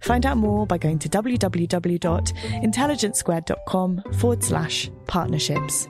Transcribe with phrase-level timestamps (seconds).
[0.00, 5.88] Find out more by going to www.intelligencesquared.com forward slash partnerships.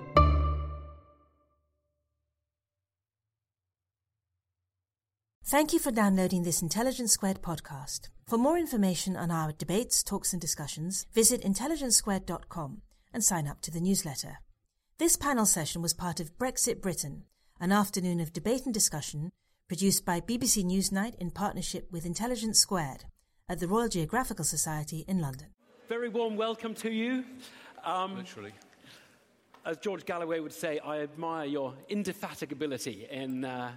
[5.44, 8.08] Thank you for downloading this Intelligence Squared podcast.
[8.28, 13.72] For more information on our debates, talks, and discussions, visit intelligencesquared.com and sign up to
[13.72, 14.38] the newsletter.
[14.98, 17.24] This panel session was part of Brexit Britain,
[17.58, 19.30] an afternoon of debate and discussion
[19.66, 23.06] produced by BBC Newsnight in partnership with Intelligence Squared
[23.50, 25.48] at the Royal Geographical Society in London.
[25.88, 27.24] Very warm welcome to you.
[27.82, 28.52] Um, Literally.
[29.66, 33.72] As George Galloway would say, I admire your indefatigability in uh,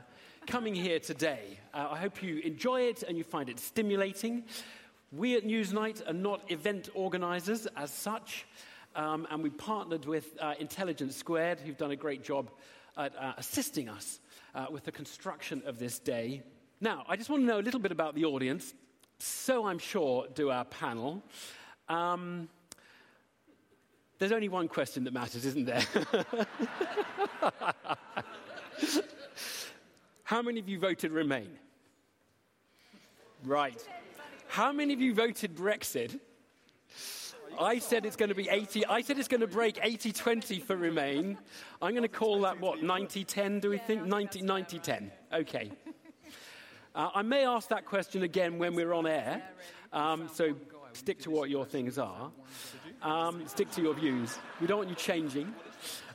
[0.45, 1.57] coming here today.
[1.73, 4.43] Uh, I hope you enjoy it and you find it stimulating.
[5.11, 8.45] We at Newsnight are not event organisers as such,
[8.95, 12.51] um, and we partnered with uh, Intelligence Squared, who've done a great job
[12.95, 14.19] at uh, assisting us
[14.53, 16.43] uh, with the construction of this day.
[16.79, 18.75] Now, I just want to know a little bit about the audience
[19.23, 21.23] so I'm sure do our panel.
[21.87, 22.49] Um,
[24.19, 25.83] there's only one question that matters, isn't there?
[30.23, 31.49] How many of you voted Remain?
[33.43, 33.85] Right.
[34.47, 36.19] How many of you voted Brexit?
[37.59, 38.85] I said it's going to be 80.
[38.87, 41.37] I said it's going to break 80 20 for Remain.
[41.81, 44.05] I'm going to call that what, 90 10, do we think?
[44.05, 45.11] 90 90 10.
[45.33, 45.71] Okay.
[46.95, 49.41] Uh, I may ask that question again when we're on air,
[49.93, 50.53] um, so
[50.91, 52.31] stick to what your things are.
[53.01, 54.37] Um, stick to your views.
[54.61, 55.55] We don't want you changing.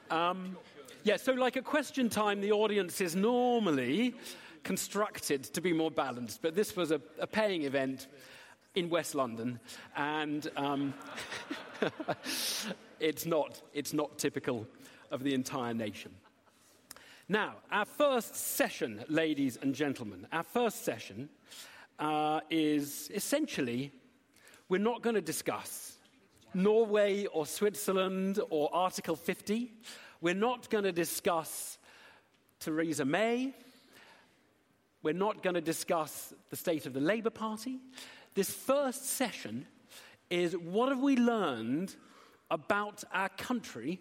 [0.08, 0.56] Um,
[1.02, 4.14] yeah, so like a question time, the audience is normally
[4.62, 8.06] constructed to be more balanced, but this was a, a paying event
[8.76, 9.58] in West London,
[9.96, 10.94] and um,
[13.00, 14.64] it's, not, it's not typical
[15.10, 16.12] of the entire nation.
[17.30, 21.28] Now, our first session, ladies and gentlemen, our first session
[21.98, 23.92] uh, is essentially
[24.70, 25.98] we're not going to discuss
[26.54, 29.70] Norway or Switzerland or Article 50.
[30.22, 31.76] We're not going to discuss
[32.60, 33.52] Theresa May.
[35.02, 37.78] We're not going to discuss the state of the Labour Party.
[38.32, 39.66] This first session
[40.30, 41.94] is what have we learned
[42.50, 44.00] about our country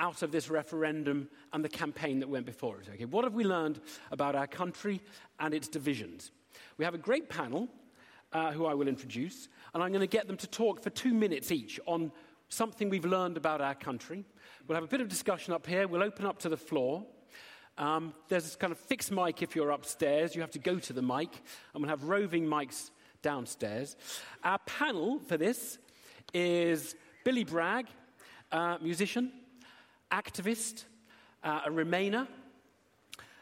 [0.00, 2.88] out of this referendum and the campaign that went before it.
[2.92, 3.80] Okay, what have we learned
[4.10, 5.00] about our country
[5.38, 6.32] and its divisions?
[6.78, 7.68] We have a great panel
[8.32, 11.12] uh, who I will introduce, and I'm going to get them to talk for two
[11.12, 12.10] minutes each on
[12.48, 14.24] something we've learned about our country.
[14.66, 15.86] We'll have a bit of discussion up here.
[15.86, 17.04] We'll open up to the floor.
[17.76, 20.34] Um, there's this kind of fixed mic if you're upstairs.
[20.34, 21.30] You have to go to the mic,
[21.74, 22.90] and we'll have roving mics
[23.20, 23.96] downstairs.
[24.42, 25.78] Our panel for this
[26.32, 27.86] is Billy Bragg,
[28.50, 29.32] uh, musician
[30.10, 30.84] activist,
[31.42, 32.26] uh, a Remainer,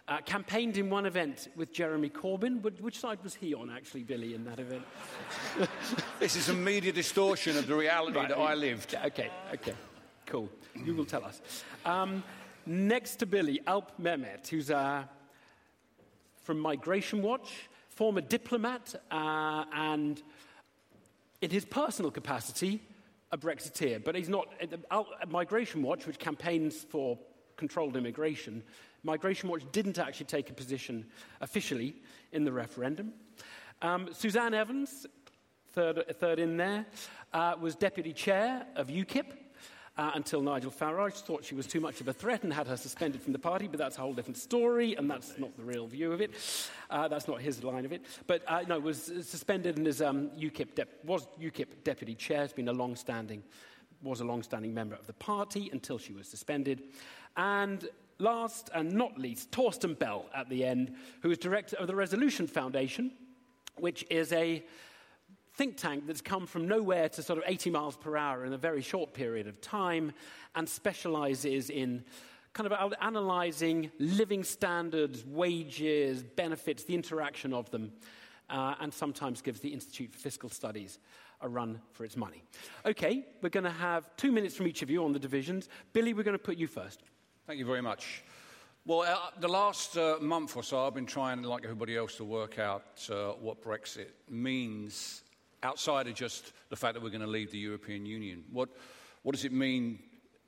[0.08, 2.62] uh, campaigned in one event with Jeremy Corbyn.
[2.62, 4.82] But which side was he on, actually, Billy, in that event?
[6.20, 8.94] this is a media distortion of the reality right, that I lived.
[9.04, 9.74] Okay, okay,
[10.26, 10.48] cool.
[10.74, 11.40] You will tell us.
[11.84, 12.22] Um,
[12.64, 15.04] next to Billy, Alp Mehmet, who's uh,
[16.42, 20.22] from Migration Watch, former diplomat, uh, and
[21.42, 22.80] in his personal capacity,
[23.30, 24.48] a Brexiteer, but he's not.
[25.28, 27.18] Migration Watch, which campaigns for
[27.56, 28.62] controlled immigration,
[29.02, 31.06] Migration Watch didn't actually take a position
[31.40, 31.94] officially
[32.32, 33.12] in the referendum.
[33.80, 35.06] Um, Suzanne Evans,
[35.72, 36.86] third, third in there,
[37.32, 39.26] uh, was deputy chair of UKIP.
[39.98, 42.76] Uh, until Nigel Farage thought she was too much of a threat and had her
[42.76, 45.88] suspended from the party, but that's a whole different story, and that's not the real
[45.88, 46.30] view of it.
[46.88, 48.04] Uh, that's not his line of it.
[48.28, 52.42] But uh, no, was suspended and is um, UKIP was UKIP deputy chair.
[52.42, 53.42] Has been a long-standing,
[54.00, 56.84] was a long-standing member of the party until she was suspended,
[57.36, 57.88] and
[58.20, 62.46] last and not least, Torsten Bell at the end, who is director of the Resolution
[62.46, 63.10] Foundation,
[63.78, 64.64] which is a
[65.58, 68.58] think tank that's come from nowhere to sort of 80 miles per hour in a
[68.58, 70.12] very short period of time
[70.54, 72.04] and specializes in
[72.52, 77.92] kind of analyzing living standards, wages, benefits, the interaction of them,
[78.48, 81.00] uh, and sometimes gives the Institute for Fiscal Studies
[81.40, 82.42] a run for its money.
[82.86, 85.68] Okay, we're going to have two minutes from each of you on the divisions.
[85.92, 87.02] Billy, we're going to put you first.
[87.48, 88.22] Thank you very much.
[88.86, 92.24] Well, uh, the last uh, month or so, I've been trying, like everybody else, to
[92.24, 95.22] work out uh, what Brexit means
[95.62, 98.44] outside of just the fact that we're going to leave the European Union.
[98.52, 98.68] What,
[99.22, 99.98] what does it mean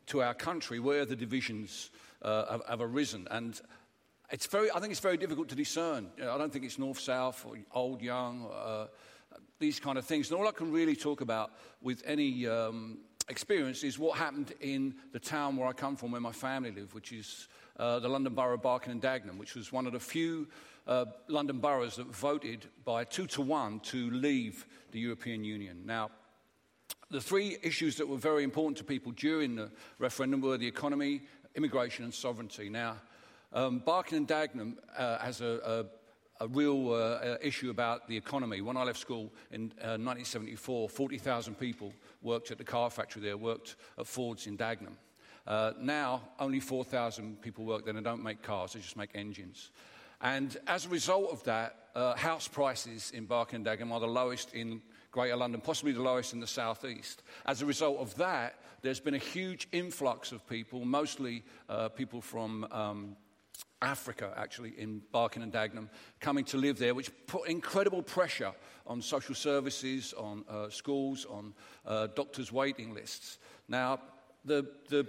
[0.06, 0.78] to our country?
[0.78, 1.90] Where the divisions
[2.22, 3.26] uh, have, have, arisen?
[3.30, 3.60] And
[4.30, 6.08] it's very, I think it's very difficult to discern.
[6.20, 8.86] I don't think it's north south or old young, uh,
[9.58, 10.30] these kind of things.
[10.30, 11.52] And all I can really talk about
[11.82, 12.98] with any um,
[13.28, 16.94] experience is what happened in the town where I come from, where my family live,
[16.94, 17.48] which is
[17.78, 20.48] uh, the London Borough of Barking and Dagenham, which was one of the few
[20.86, 25.82] uh, London boroughs that voted by two to one to leave the European Union.
[25.84, 26.10] Now,
[27.10, 31.22] the three issues that were very important to people during the referendum were the economy,
[31.54, 32.68] immigration, and sovereignty.
[32.68, 32.96] Now,
[33.52, 35.84] um, Barking and Dagenham uh, has a, a
[36.40, 38.62] a real uh, issue about the economy.
[38.62, 41.92] When I left school in uh, 1974, 40,000 people
[42.22, 44.96] worked at the car factory there, worked at Ford's in Dagenham.
[45.46, 49.70] Uh, now, only 4,000 people work there and don't make cars, they just make engines.
[50.20, 54.82] And as a result of that, uh, house prices in Dagenham are the lowest in
[55.11, 57.22] Greater London, possibly the lowest in the southeast.
[57.46, 62.20] As a result of that, there's been a huge influx of people, mostly uh, people
[62.20, 63.17] from um,
[63.82, 65.88] Africa, actually, in Barking and Dagenham,
[66.20, 68.52] coming to live there, which put incredible pressure
[68.87, 71.55] on social services, on uh, schools, on
[71.87, 73.38] uh, doctors' waiting lists.
[73.69, 74.00] Now,
[74.44, 75.06] the, the,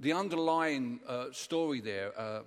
[0.00, 2.40] the underlying uh, story there uh,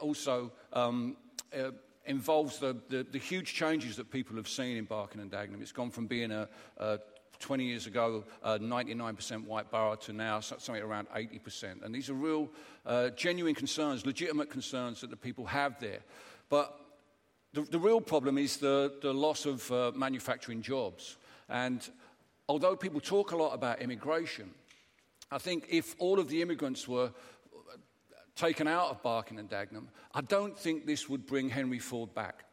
[0.00, 1.16] also um,
[1.56, 1.70] uh,
[2.06, 5.60] involves the, the, the, huge changes that people have seen in Barking and Dagenham.
[5.60, 6.48] It's gone from being a,
[6.78, 6.98] a
[7.40, 11.84] 20 years ago, uh, 99% white borough to now something around 80%.
[11.84, 12.48] And these are real,
[12.86, 16.00] uh, genuine concerns, legitimate concerns that the people have there.
[16.48, 16.78] But
[17.52, 21.16] the, the real problem is the, the loss of uh, manufacturing jobs.
[21.48, 21.88] And
[22.48, 24.50] although people talk a lot about immigration,
[25.30, 27.12] I think if all of the immigrants were
[28.36, 32.44] taken out of Barking and Dagenham, I don't think this would bring Henry Ford back.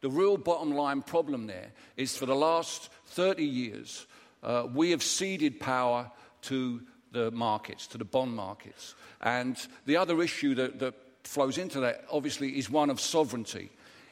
[0.00, 4.06] The real bottom line problem there is for the last 30 years,
[4.42, 6.10] uh, we have ceded power
[6.42, 6.82] to
[7.12, 8.94] the markets, to the bond markets.
[9.22, 9.56] And
[9.86, 13.70] the other issue that, that flows into that, obviously, is one of sovereignty.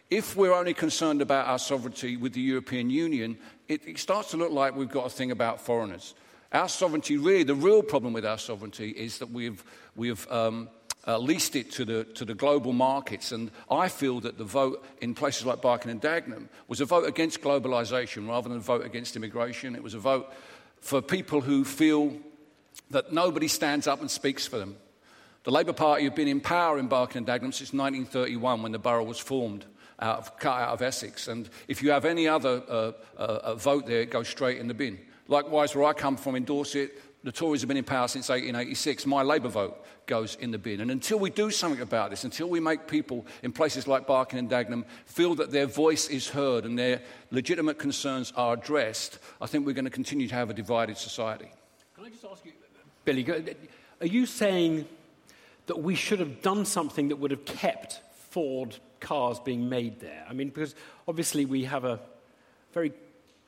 [0.09, 3.37] If we're only concerned about our sovereignty with the European Union,
[3.69, 6.15] it, it starts to look like we've got a thing about foreigners.
[6.53, 9.65] Our sovereignty, really, the real problem with our sovereignty is that we've,
[9.97, 10.69] we've um,
[11.07, 13.33] uh, leased it to the, to the global markets.
[13.33, 17.07] And I feel that the vote in places like Barking and Dagenham was a vote
[17.07, 19.75] against globalization rather than a vote against immigration.
[19.75, 20.33] It was a vote
[20.81, 22.17] for people who feel
[22.91, 24.77] that nobody stands up and speaks for them.
[25.45, 28.79] The Labour Party have been in power in Barking and Dagenham since 1931 when the
[28.79, 29.65] borough was formed.
[30.01, 31.29] Out of, cut out of Essex.
[31.29, 34.75] And if you have any other uh, uh, vote there, it goes straight in the
[34.75, 34.99] bin.
[35.29, 36.91] Likewise, where I come from in Dorset,
[37.25, 39.07] the Tories have been in power since 1886.
[39.07, 40.81] My Labour vote goes in the bin.
[40.81, 44.39] And until we do something about this, until we make people in places like Barking
[44.39, 47.01] and Dagenham feel that their voice is heard and their
[47.31, 51.51] legitimate concerns are addressed, I think we're going to continue to have a divided society.
[51.95, 52.53] Can I just ask you,
[53.05, 53.27] Billy,
[54.01, 54.87] are you saying
[55.67, 58.01] that we should have done something that would have kept
[58.31, 60.25] Ford cars being made there?
[60.29, 60.75] I mean, because
[61.07, 62.01] obviously we have a
[62.73, 62.93] very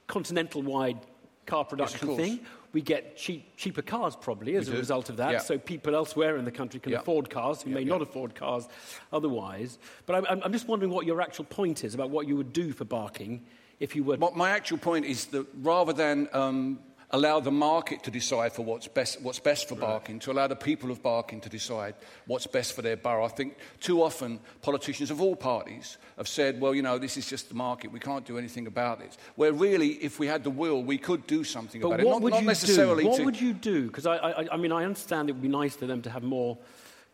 [0.06, 0.98] continental wide
[1.46, 2.40] car production yes, thing
[2.74, 5.30] we get cheap, cheaper cars probably as a result of that.
[5.30, 5.38] Yeah.
[5.38, 6.98] So people elsewhere in the country can yeah.
[6.98, 8.68] afford cars who yeah, may not afford cars
[9.12, 9.78] otherwise.
[10.06, 12.72] But I'm, I'm, just wondering what your actual point is about what you would do
[12.72, 13.42] for Barking
[13.78, 14.16] if you were.
[14.16, 16.80] My actual point is that rather than um,
[17.14, 20.56] allow the market to decide for what's best, what's best for Barking, to allow the
[20.56, 21.94] people of Barking to decide
[22.26, 23.24] what's best for their borough.
[23.24, 27.28] I think too often politicians of all parties have said, well, you know, this is
[27.28, 29.16] just the market, we can't do anything about it.
[29.36, 32.10] Where really, if we had the will, we could do something but about what it.
[32.10, 33.10] Not, would not you necessarily do?
[33.10, 33.24] What to...
[33.24, 33.86] would you do?
[33.86, 36.24] Because I, I, I mean, I understand it would be nice for them to have
[36.24, 36.58] more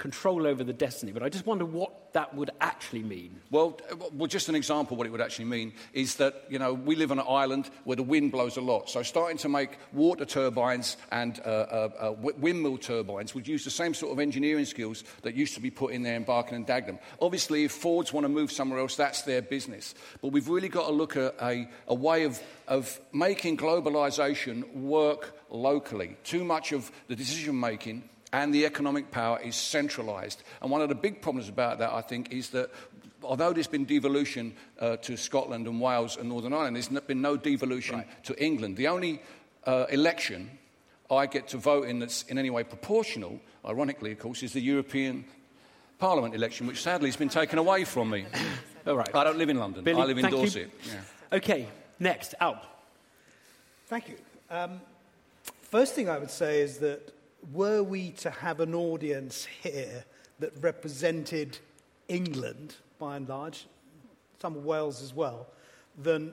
[0.00, 1.12] control over the destiny.
[1.12, 3.40] But I just wonder what that would actually mean.
[3.50, 3.78] Well,
[4.12, 7.12] well, just an example what it would actually mean is that, you know, we live
[7.12, 8.88] on an island where the wind blows a lot.
[8.88, 13.70] So starting to make water turbines and uh, uh, uh, windmill turbines would use the
[13.70, 16.66] same sort of engineering skills that used to be put in there in Barking and
[16.66, 16.98] Dagenham.
[17.20, 19.94] Obviously, if Fords want to move somewhere else, that's their business.
[20.22, 25.36] But we've really got to look at a, a way of, of making globalisation work
[25.50, 26.16] locally.
[26.24, 30.42] Too much of the decision making and the economic power is centralised.
[30.62, 32.70] And one of the big problems about that, I think, is that
[33.22, 37.36] although there's been devolution uh, to Scotland and Wales and Northern Ireland, there's been no
[37.36, 38.24] devolution right.
[38.24, 38.76] to England.
[38.76, 39.22] The only
[39.64, 40.50] uh, election
[41.10, 44.60] I get to vote in that's in any way proportional, ironically, of course, is the
[44.60, 45.24] European
[45.98, 48.26] Parliament election, which sadly has been taken away from me.
[48.86, 49.14] All right.
[49.14, 49.84] I don't live in London.
[49.84, 50.70] Billy, I live in Dorset.
[50.86, 51.36] Yeah.
[51.36, 51.68] Okay,
[51.98, 52.64] next, Alp.
[53.86, 54.16] Thank you.
[54.50, 54.80] Um,
[55.62, 57.12] first thing I would say is that
[57.52, 60.04] were we to have an audience here
[60.38, 61.58] that represented
[62.08, 63.66] England, by and large,
[64.40, 65.46] some of Wales as well,
[65.98, 66.32] then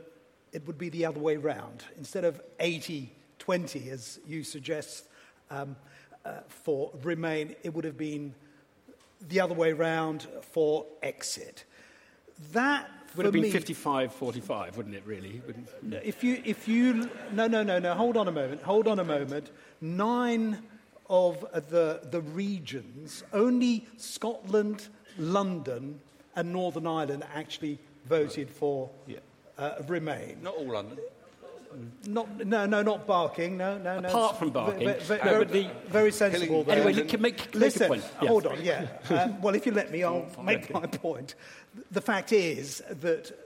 [0.53, 1.83] it would be the other way round.
[1.97, 5.05] Instead of 80 20, as you suggest,
[5.49, 5.75] um,
[6.25, 8.33] uh, for Remain, it would have been
[9.29, 11.63] the other way round for Exit.
[12.51, 15.41] That would have been me, 55 45, wouldn't it, really?
[15.47, 15.69] Wouldn't,
[16.03, 19.03] if you, if you, no, no, no, no, hold on a moment, hold on a
[19.05, 19.49] moment.
[19.79, 20.61] Nine
[21.09, 24.87] of the, the regions, only Scotland,
[25.17, 25.99] London,
[26.35, 29.17] and Northern Ireland actually voted for yeah.
[29.57, 30.37] uh, Remain.
[30.41, 30.97] Not all London.
[32.05, 33.57] Not, no, no, not barking.
[33.57, 34.09] No, no, no.
[34.09, 36.65] Apart from barking, very, the, very sensible.
[36.69, 37.89] Anyway, make, make listen.
[37.89, 38.03] Point.
[38.21, 38.29] Yeah.
[38.29, 38.63] Hold on.
[38.63, 38.87] Yeah.
[39.09, 41.35] uh, well, if you let me, I'll make my point.
[41.91, 43.37] The fact is that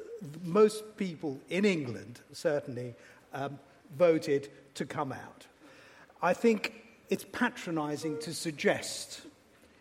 [0.43, 2.95] most people in England certainly
[3.33, 3.57] um,
[3.97, 5.47] voted to come out.
[6.21, 6.80] I think
[7.11, 9.21] it's patronizing to suggest,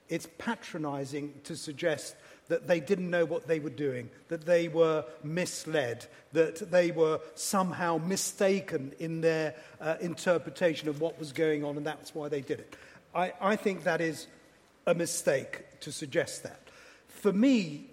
[0.08, 2.16] it's patronizing to suggest
[2.48, 7.20] that they didn't know what they were doing, that they were misled, that they were
[7.36, 12.40] somehow mistaken in their uh, interpretation of what was going on, and that's why they
[12.40, 12.76] did it.
[13.14, 14.26] I, I think that is
[14.84, 16.60] a mistake to suggest that.
[17.06, 17.86] For me,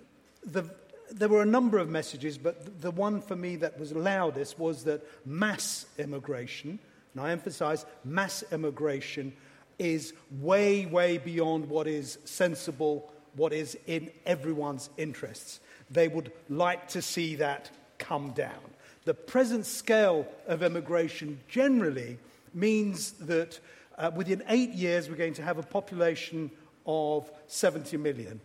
[0.43, 0.63] the,
[1.11, 4.85] there were a number of messages, but the one for me that was loudest was
[4.85, 6.79] that mass immigration
[7.17, 9.33] and I emphasize mass immigration
[9.79, 15.59] is way, way beyond what is sensible, what is in everyone's interests.
[15.89, 18.59] They would like to see that come down.
[19.05, 22.19] The present scale of immigration generally
[22.53, 23.59] means that
[23.97, 26.51] uh, within eight years we're going to have a population
[26.85, 28.39] of 70 million.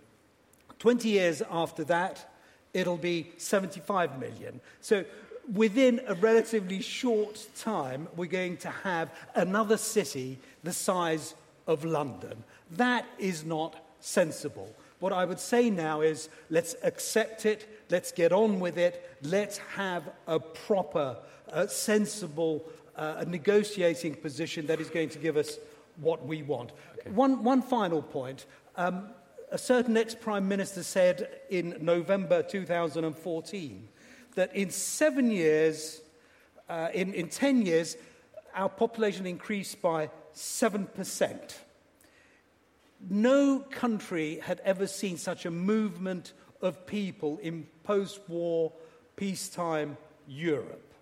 [0.79, 2.33] 20 years after that,
[2.73, 4.63] it'll be 75 million.
[4.81, 5.05] So
[5.53, 11.35] within a relatively short time, we're going to have another city the size
[11.67, 12.45] of London.
[12.73, 14.75] That is not sensible.
[15.01, 19.59] What I would say now is let's accept it, let's get on with it, let's
[19.77, 21.17] have a proper,
[21.53, 22.65] uh, sensible
[22.97, 25.59] uh, negotiating position that is going to give us
[25.97, 26.73] what we want.
[26.99, 27.11] Okay.
[27.11, 28.47] One, one final point.
[28.77, 29.09] Um,
[29.51, 33.89] a certain ex Prime Minister said in November 2014
[34.35, 36.01] that in seven years,
[36.69, 37.97] uh, in, in 10 years,
[38.55, 41.55] our population increased by 7%.
[43.11, 48.73] No country had ever seen such a movement of people in post war,
[49.17, 49.97] peacetime
[50.27, 50.95] Europe.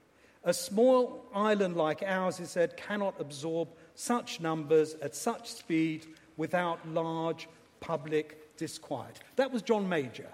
[0.44, 6.06] A small island like ours, he said, cannot absorb such numbers at such speed
[6.38, 7.46] without large
[7.80, 9.20] public disquiet.
[9.37, 10.28] That was John Major.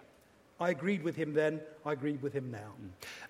[0.58, 2.72] I agreed with him then, I agreed with him now.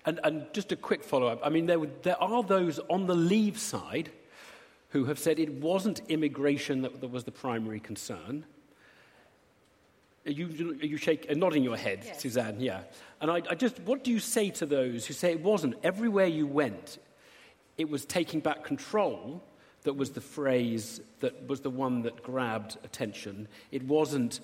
[0.05, 3.15] And, and just a quick follow up I mean, there, there are those on the
[3.15, 4.11] leave side
[4.89, 8.45] who have said it wasn't immigration that, that was the primary concern.
[10.25, 12.21] Are you, are you shake, uh, nodding your head, yes.
[12.21, 12.59] Suzanne?
[12.59, 12.81] Yeah.
[13.21, 15.75] And I, I just, what do you say to those who say it wasn't?
[15.83, 16.99] Everywhere you went,
[17.77, 19.43] it was taking back control
[19.83, 23.47] that was the phrase that was the one that grabbed attention.
[23.71, 24.41] It wasn't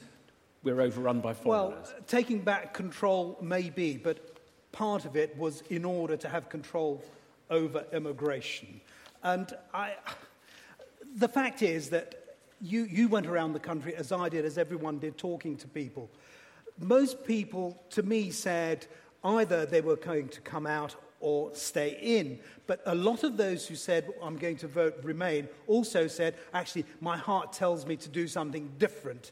[0.64, 1.90] we're overrun by foreigners?
[1.94, 4.38] Well, taking back control may be, but
[4.72, 7.04] part of it was in order to have control
[7.50, 8.82] over immigration.
[9.22, 9.96] And I,
[11.16, 15.00] the fact is that you, you went around the country, as I did, as everyone
[15.00, 16.10] did, talking to people.
[16.80, 18.88] Most people, to me, said
[19.24, 22.40] either they were going to come out or stay in.
[22.68, 26.86] But a lot of those who said, I'm going to vote Remain, also said, actually,
[27.00, 29.32] my heart tells me to do something different.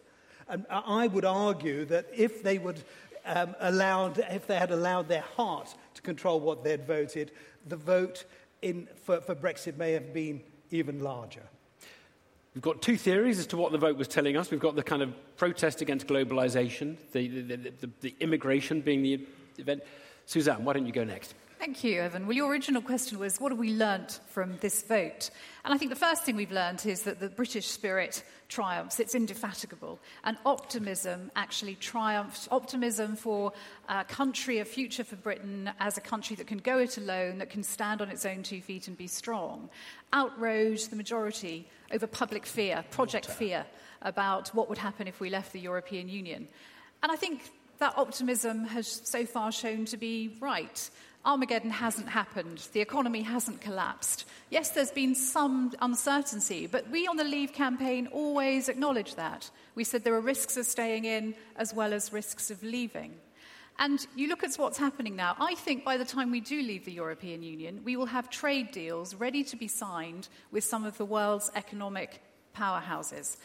[0.52, 2.84] And I would argue that if they would
[3.26, 7.32] um, allowed, if they had allowed their heart to control what they'd voted,
[7.66, 8.26] the vote
[8.62, 11.44] in, for, for Brexit may have been even larger.
[12.54, 14.52] We've got two theories as to what the vote was telling us.
[14.52, 19.26] We've got the kind of protest against globalization, the, the, the, the immigration being the
[19.58, 19.84] event.
[20.26, 21.34] Suzanne, why don't you go next?
[21.62, 22.26] Thank you, Evan.
[22.26, 25.30] Well, your original question was what have we learnt from this vote?
[25.64, 29.00] And I think the first thing we've learnt is that the British spirit triumphs.
[29.00, 30.00] It's indefatigable.
[30.24, 32.48] And optimism actually triumphs.
[32.50, 33.54] Optimism for
[33.88, 37.52] a country, a future for Britain as a country that can go it alone, that
[37.52, 39.70] can stand on its own two feet and be strong,
[40.14, 43.68] outrode the majority over public fear, project fear,
[44.02, 46.48] about what would happen if we left the European Union.
[47.04, 50.90] And I think that optimism has so far shown to be right.
[51.24, 52.68] Armageddon hasn't happened.
[52.74, 54.26] The economy hasn't collapsed.
[54.50, 59.50] Yes, there's been some uncertainty, but we on the Leave campaign always acknowledged that.
[59.76, 63.14] We said there are risks of staying in as well as risks of leaving.
[63.78, 65.36] And you look at what's happening now.
[65.40, 68.72] I think by the time we do leave the European Union, we will have trade
[68.72, 72.22] deals ready to be signed with some of the world's economic
[72.56, 73.38] powerhouses.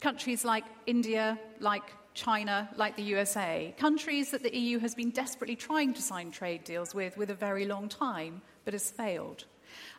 [0.00, 5.56] Countries like India, like China, like the USA, countries that the EU has been desperately
[5.56, 9.44] trying to sign trade deals with with a very long time, but has failed.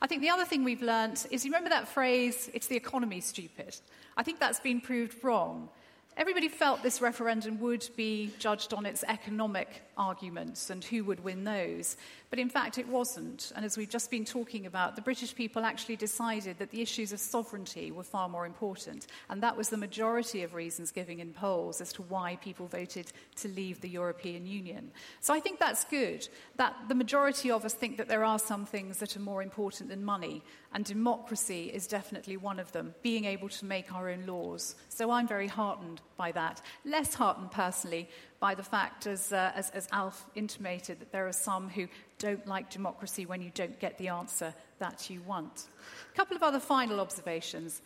[0.01, 3.21] I think the other thing we've learnt is you remember that phrase, it's the economy,
[3.21, 3.75] stupid?
[4.15, 5.69] I think that's been proved wrong.
[6.15, 11.43] Everybody felt this referendum would be judged on its economic arguments and who would win
[11.43, 11.97] those.
[12.29, 13.51] But in fact, it wasn't.
[13.55, 17.13] And as we've just been talking about, the British people actually decided that the issues
[17.13, 19.07] of sovereignty were far more important.
[19.29, 23.11] And that was the majority of reasons given in polls as to why people voted
[23.35, 24.91] to leave the European Union.
[25.21, 28.65] So I think that's good, that the majority of us think that there are some
[28.65, 30.43] things that are more important than money.
[30.73, 34.75] And democracy is definitely one of them, being able to make our own laws.
[34.89, 36.61] So I'm very heartened by that.
[36.83, 38.09] Less heartened personally
[38.39, 41.87] by the fact, as, uh, as, as as Alf intimated, that there are some who
[42.17, 45.67] don't like democracy when you don't get the answer that you want.
[46.11, 47.81] A couple of other final observations.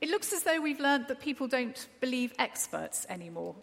[0.00, 3.54] It looks as though we've learned that people don't believe experts anymore,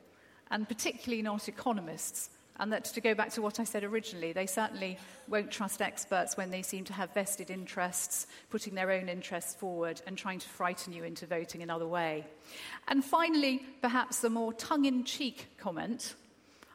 [0.52, 2.30] and particularly not economists.
[2.60, 6.38] And that, to go back to what I said originally, they certainly won't trust experts
[6.38, 10.48] when they seem to have vested interests, putting their own interests forward and trying to
[10.48, 12.28] frighten you into voting another way.
[12.88, 16.14] And finally, perhaps a more tongue in cheek comment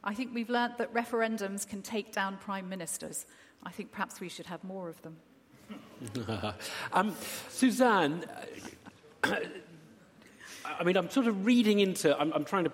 [0.05, 3.27] I think we've learnt that referendums can take down prime ministers.
[3.65, 5.17] I think perhaps we should have more of them.
[6.93, 7.15] um,
[7.49, 8.25] Suzanne,
[9.23, 12.73] I mean, I'm sort of reading into, I'm, I'm trying to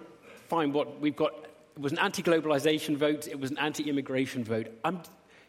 [0.48, 1.32] find what we've got.
[1.76, 4.68] It was an anti globalization vote, it was an anti immigration vote.
[4.84, 5.02] I'm,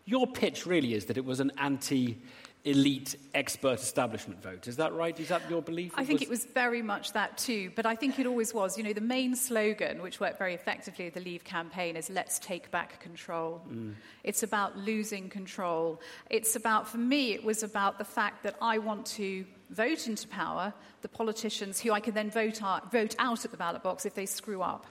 [0.05, 2.17] your pitch really is that it was an anti
[2.65, 4.67] elite expert establishment vote.
[4.67, 5.17] Is that right?
[5.19, 5.93] Is that your belief?
[5.95, 6.28] I think was...
[6.28, 8.78] it was very much that too, but I think it always was.
[8.78, 12.39] You know, the main slogan, which worked very effectively at the Leave campaign, is let's
[12.39, 13.62] take back control.
[13.71, 13.93] Mm.
[14.23, 16.01] It's about losing control.
[16.30, 20.28] It's about, for me, it was about the fact that I want to vote into
[20.28, 24.06] power the politicians who I can then vote out, vote out at the ballot box
[24.06, 24.86] if they screw up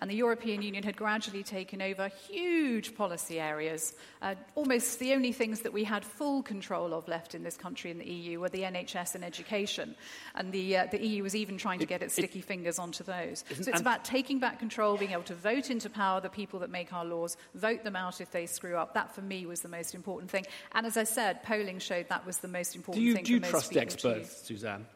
[0.00, 3.94] and the European Union had gradually taken over huge policy areas.
[4.22, 7.90] Uh, almost the only things that we had full control of left in this country
[7.90, 9.94] in the EU were the NHS and education.
[10.34, 13.04] And the, uh, the EU was even trying to get its sticky it, fingers onto
[13.04, 13.44] those.
[13.60, 16.70] So it's about taking back control, being able to vote into power the people that
[16.70, 18.94] make our laws, vote them out if they screw up.
[18.94, 20.46] That, for me, was the most important thing.
[20.72, 23.24] And as I said, polling showed that was the most important do you, thing.
[23.24, 24.86] Do you trust experts, Suzanne?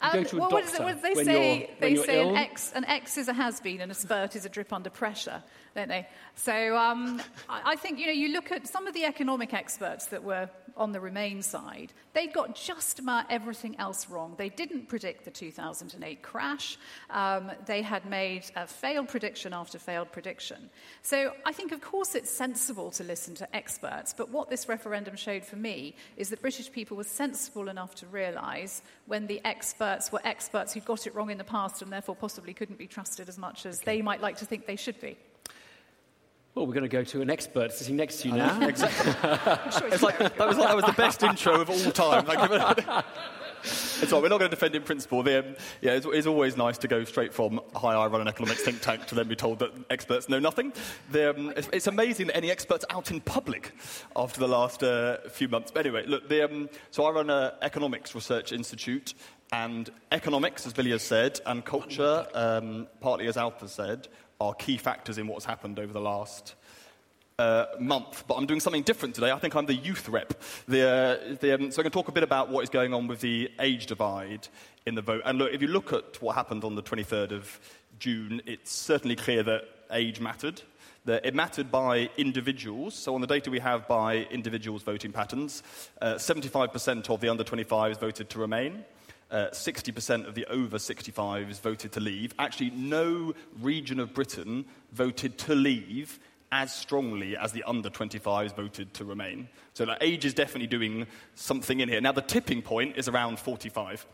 [0.00, 1.70] Um, well, what, it, what they say?
[1.80, 4.48] They say an X, an X is a has been and a spurt is a
[4.48, 5.42] drip under pressure,
[5.74, 6.06] don't they?
[6.36, 10.06] So um, I, I think, you know, you look at some of the economic experts
[10.06, 14.34] that were on the Remain side, they got just about everything else wrong.
[14.38, 16.78] They didn't predict the 2008 crash.
[17.10, 20.70] Um, they had made a failed prediction after failed prediction.
[21.02, 25.16] So I think, of course, it's sensible to listen to experts, but what this referendum
[25.16, 30.12] showed for me is that British people were sensible enough to realise when the experts
[30.12, 33.28] were experts who got it wrong in the past and therefore possibly couldn't be trusted
[33.28, 33.96] as much as okay.
[33.96, 35.16] they might like to think they should be.
[36.54, 38.60] Well, we're going to go to an expert sitting next to you now.
[38.68, 39.12] exactly.
[39.78, 42.24] sure it's like, that, was like, that was the best intro of all time.
[43.62, 45.22] it's all, we're not going to defend in principle.
[45.22, 48.28] The, um, yeah, it's, it's, always nice to go straight from, hi, I run an
[48.28, 50.72] economics think tank, to then be told that experts know nothing.
[51.12, 53.72] The, um, it's, it's, amazing that any experts out in public
[54.16, 55.70] after the last uh, few months.
[55.70, 59.14] But anyway, look, the, um, so I run an economics research institute,
[59.52, 64.08] and economics, as Billy's said, and culture, um, partly as Alpha said,
[64.40, 66.54] are key factors in what's happened over the last
[67.38, 68.24] uh, month.
[68.26, 69.30] But I'm doing something different today.
[69.30, 70.34] I think I'm the youth rep.
[70.66, 72.92] The, uh, the, um, so I'm going to talk a bit about what is going
[72.92, 74.48] on with the age divide
[74.86, 75.22] in the vote.
[75.24, 77.60] And look, if you look at what happened on the 23rd of
[77.98, 80.62] June, it's certainly clear that age mattered.
[81.04, 82.94] That it mattered by individuals.
[82.94, 85.62] So, on the data we have by individuals' voting patterns,
[86.02, 88.84] uh, 75% of the under 25s voted to remain.
[89.30, 92.34] Uh, 60% of the over 65s voted to leave.
[92.38, 96.18] Actually, no region of Britain voted to leave
[96.50, 99.48] as strongly as the under 25s voted to remain.
[99.74, 102.00] So that age is definitely doing something in here.
[102.00, 104.06] Now, the tipping point is around 45.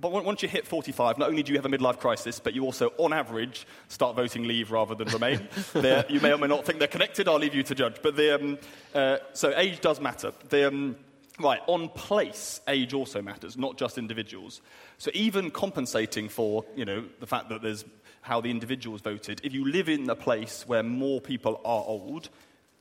[0.00, 2.64] But once you hit 45, not only do you have a midlife crisis, but you
[2.64, 5.48] also, on average, start voting leave rather than remain.
[6.08, 7.26] you may or may not think they're connected.
[7.26, 7.96] I'll leave you to judge.
[8.00, 8.58] But the, um,
[8.94, 10.32] uh, so age does matter.
[10.48, 10.96] The, um,
[11.42, 14.60] right, on place, age also matters, not just individuals.
[14.98, 17.84] So even compensating for, you know, the fact that there's
[18.22, 22.28] how the individuals voted, if you live in a place where more people are old,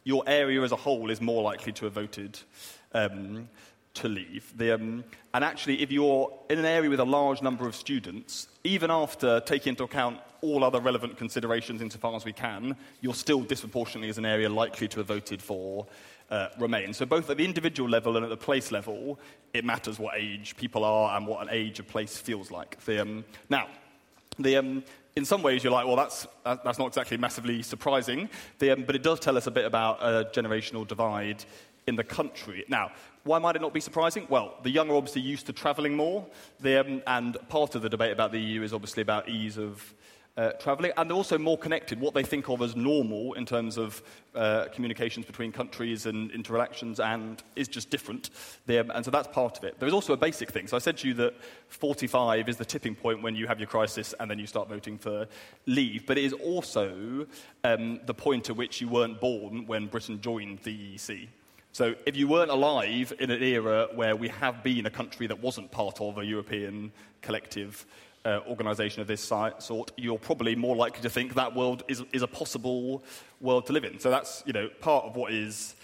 [0.04, 2.40] your area as a whole is more likely to have voted
[2.94, 3.48] um,
[3.94, 4.52] to leave.
[4.58, 8.48] The, um, and actually, if you're in an area with a large number of students,
[8.64, 13.42] even after taking into account all other relevant considerations insofar as we can, you're still
[13.42, 15.86] disproportionately as an area likely to have voted for
[16.32, 16.94] uh, remain.
[16.94, 19.20] So both at the individual level and at the place level,
[19.54, 22.80] it matters what age people are and what an age of place feels like.
[22.86, 23.68] The, um, now,
[24.38, 24.84] the, um,
[25.16, 28.96] in some ways, you're like, well, that's, that's not exactly massively surprising, the, um, but
[28.96, 31.44] it does tell us a bit about a generational divide
[31.88, 32.64] in the country.
[32.68, 32.92] Now,
[33.24, 34.28] why might it not be surprising?
[34.30, 36.26] Well, the young are obviously used to travelling more,
[36.64, 39.94] um, and part of the debate about the EU is obviously about ease of
[40.40, 42.00] uh, travelling, and they're also more connected.
[42.00, 44.02] What they think of as normal in terms of
[44.34, 48.30] uh, communications between countries and interactions and is just different.
[48.70, 49.76] Um, and so that's part of it.
[49.80, 50.68] There's also a basic thing.
[50.68, 51.34] So I said to you that
[51.68, 54.98] 45 is the tipping point when you have your crisis and then you start voting
[54.98, 55.28] for
[55.66, 56.06] leave.
[56.08, 57.28] But it is also
[57.66, 61.28] um, the point at which you weren't born when Britain joined the EEC.
[61.74, 65.42] So if you weren't alive in an era where we have been a country that
[65.42, 67.86] wasn't part of a European collective
[68.26, 72.22] uh, organisation of this sort, you're probably more likely to think that world is, is
[72.22, 73.04] a possible
[73.40, 74.00] world to live in.
[74.00, 75.76] So that's you know part of what is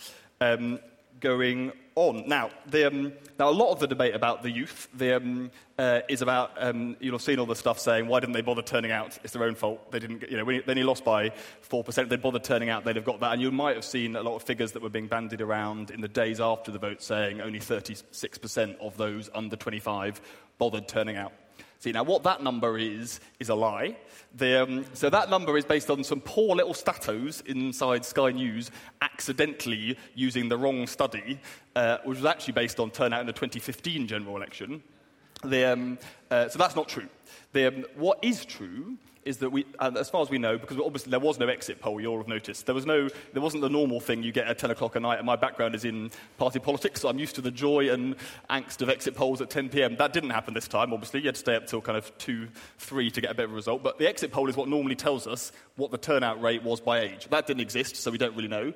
[0.42, 0.80] um,
[1.20, 2.28] going on.
[2.28, 6.02] Now, the, um, now, a lot of the debate about the youth the, um, uh,
[6.10, 8.92] is about, um, you'll have seen all the stuff saying, why didn't they bother turning
[8.92, 9.18] out?
[9.24, 9.92] It's their own fault.
[9.92, 11.32] They didn't, you know, when, then he lost by
[11.70, 12.10] 4%.
[12.10, 13.34] They'd bothered turning out, they'd have got that.
[13.34, 16.02] And you might have seen a lot of figures that were being bandied around in
[16.02, 20.22] the days after the vote saying only 36% of those under 25
[20.58, 21.34] bothered turning out.
[21.86, 23.96] See, now what that number is, is a lie.
[24.36, 28.72] The, um, so that number is based on some poor little statos inside Sky News
[29.04, 31.40] accidentally using the wrong study,
[31.76, 34.82] uh, which was actually based on turnout in the 2015 general election.
[35.44, 36.00] The, um,
[36.32, 37.08] uh, so that's not true.
[37.54, 41.10] The, um, what is true is that we, as far as we know, because obviously
[41.10, 43.70] there was no exit poll, you all have noticed, there, was no, there wasn't the
[43.70, 46.60] normal thing you get at 10 o'clock at night, and my background is in party
[46.60, 48.16] politics, so I'm used to the joy and
[48.52, 49.96] angst of exit polls at 10 p.m.
[49.98, 51.22] That didn't happen this time, obviously.
[51.22, 53.82] You had to stay up till kind of 2, 3 to get a better result.
[53.82, 57.00] But the exit poll is what normally tells us what the turnout rate was by
[57.00, 57.28] age.
[57.32, 58.74] That didn't exist, so we don't really know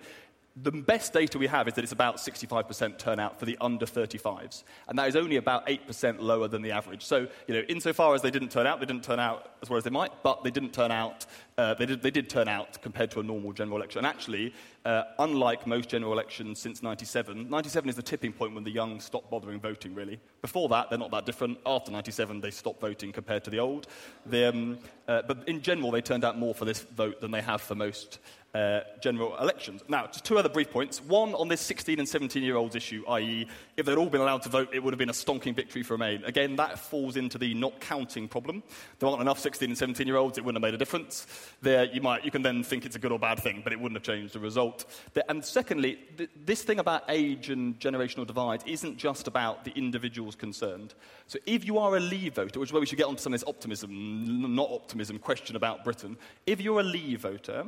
[0.62, 4.64] the best data we have is that it's about 65% turnout for the under 35s.
[4.88, 7.06] And that is only about 8% lower than the average.
[7.06, 9.78] So, you know, insofar as they didn't turn out, they didn't turn out as well
[9.78, 11.26] as they might, but they didn't turn out,
[11.58, 14.00] uh, they, did, they did turn out compared to a normal general election.
[14.00, 14.54] And actually,
[14.86, 19.00] uh, unlike most general elections since 97, 97 is the tipping point when the young
[19.00, 20.20] stop bothering voting, really.
[20.42, 21.58] Before that, they're not that different.
[21.66, 23.88] After 97, they stopped voting compared to the old.
[24.26, 27.42] The, um, uh, but in general, they turned out more for this vote than they
[27.42, 28.20] have for most
[28.54, 29.84] uh, general elections.
[29.88, 31.04] Now, just two other brief points.
[31.04, 34.42] One on this 16 and 17 year olds issue, i.e., if they'd all been allowed
[34.44, 36.24] to vote, it would have been a stonking victory for Remain.
[36.24, 38.64] Again, that falls into the not counting problem.
[39.00, 41.28] There aren't enough 16 and 17 year olds, it wouldn't have made a difference.
[41.62, 43.80] There, you, might, you can then think it's a good or bad thing, but it
[43.80, 44.86] wouldn't have changed the result.
[45.28, 50.36] And secondly, th- this thing about age and generational divide isn't just about the individuals
[50.36, 50.94] concerned.
[51.28, 53.34] So if you are a Leave voter, which is where we should get onto some
[53.34, 57.66] of this optimism, not optimism, question about Britain, if you're a Leave voter,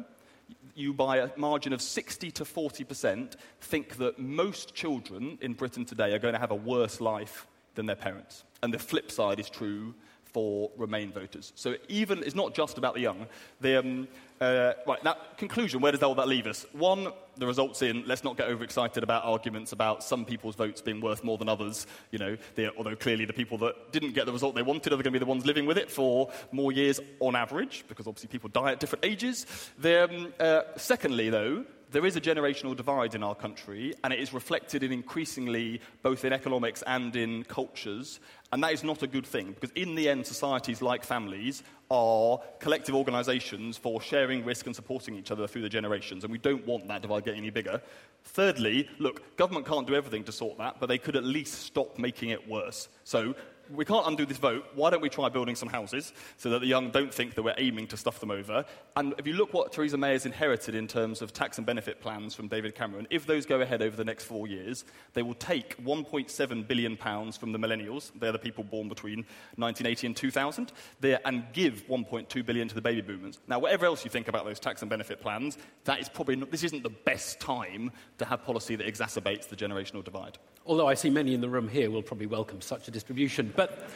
[0.76, 6.14] you, by a margin of 60 to 40%, think that most children in Britain today
[6.14, 8.44] are going to have a worse life than their parents.
[8.64, 11.52] And the flip side is true for Remain voters.
[11.56, 13.28] So even it's not just about the young.
[13.60, 14.08] The, um,
[14.42, 15.82] uh, right now, conclusion.
[15.82, 16.66] Where does all that leave us?
[16.74, 18.04] One, the results in.
[18.08, 21.88] Let's not get overexcited about arguments about some people's votes being worth more than others.
[22.12, 22.38] You know,
[22.78, 25.20] although clearly the people that didn't get the result they wanted are going to be
[25.20, 28.80] the ones living with it for more years on average, because obviously people die at
[28.80, 29.46] different ages.
[29.78, 34.20] The, um, uh, secondly, though, there is a generational divide in our country, and it
[34.20, 38.20] is reflected in increasingly both in economics and in cultures.
[38.54, 42.40] And that is not a good thing, because in the end, societies like families are
[42.60, 46.66] collective organisations for sharing risk and supporting each other through the generations, and we don't
[46.66, 47.82] want that divide getting any bigger.
[48.24, 51.98] Thirdly, look, government can't do everything to sort that, but they could at least stop
[52.00, 52.88] making it worse.
[53.04, 53.36] So
[53.74, 54.66] we can't undo this vote.
[54.76, 57.56] Why don't we try building some houses so that the young don't think that we're
[57.58, 58.66] aiming to stuff them over?
[58.96, 62.02] And if you look what Theresa May has inherited in terms of tax and benefit
[62.02, 65.36] plans from David Cameron, if those go ahead over the next four years, they will
[65.36, 68.12] take 1.7 billion pounds from the millennials.
[68.20, 69.20] They're the people born between
[69.56, 73.40] 1980 and 2000, there, and give 1.2 billion to the baby boomers.
[73.48, 76.52] Now, whatever else you think about those tax and benefit plans, that is probably not,
[76.52, 80.38] this isn't the best time to have policy that exacerbates the generational divide.
[80.72, 83.52] Although I see many in the room here will probably welcome such a distribution.
[83.58, 83.90] But,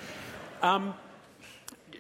[0.62, 0.94] um,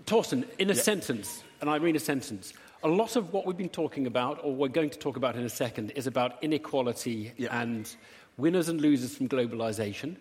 [0.05, 0.81] Torsten, in a Yeah.
[0.81, 2.51] sentence, and I mean a sentence,
[2.83, 5.45] a lot of what we've been talking about, or we're going to talk about in
[5.45, 7.57] a second, is about inequality Yeah.
[7.57, 7.89] and
[8.35, 10.17] winners and losers from globalization.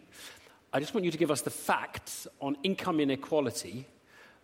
[0.72, 3.86] I just want you to give us the facts on income inequality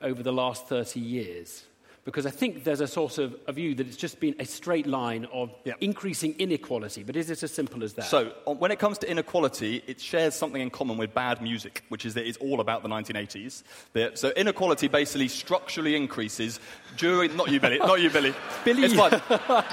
[0.03, 1.67] over the last 30 years.
[2.05, 4.87] Because I think there's a sort of a view that it's just been a straight
[4.87, 5.75] line of Yeah.
[5.81, 7.03] increasing inequality.
[7.03, 8.07] But is it as simple as that?
[8.07, 11.85] So, on, when it comes to inequality, it shares something in common with bad music,
[11.91, 13.63] which is that it's all about the 1980s.
[13.93, 16.59] The- so, inequality basically structurally increases
[16.97, 17.37] during.
[17.37, 17.79] Not you, Billy.
[17.79, 18.35] Not you, Billy.
[18.65, 18.85] Billy.
[18.85, 19.21] It's fine.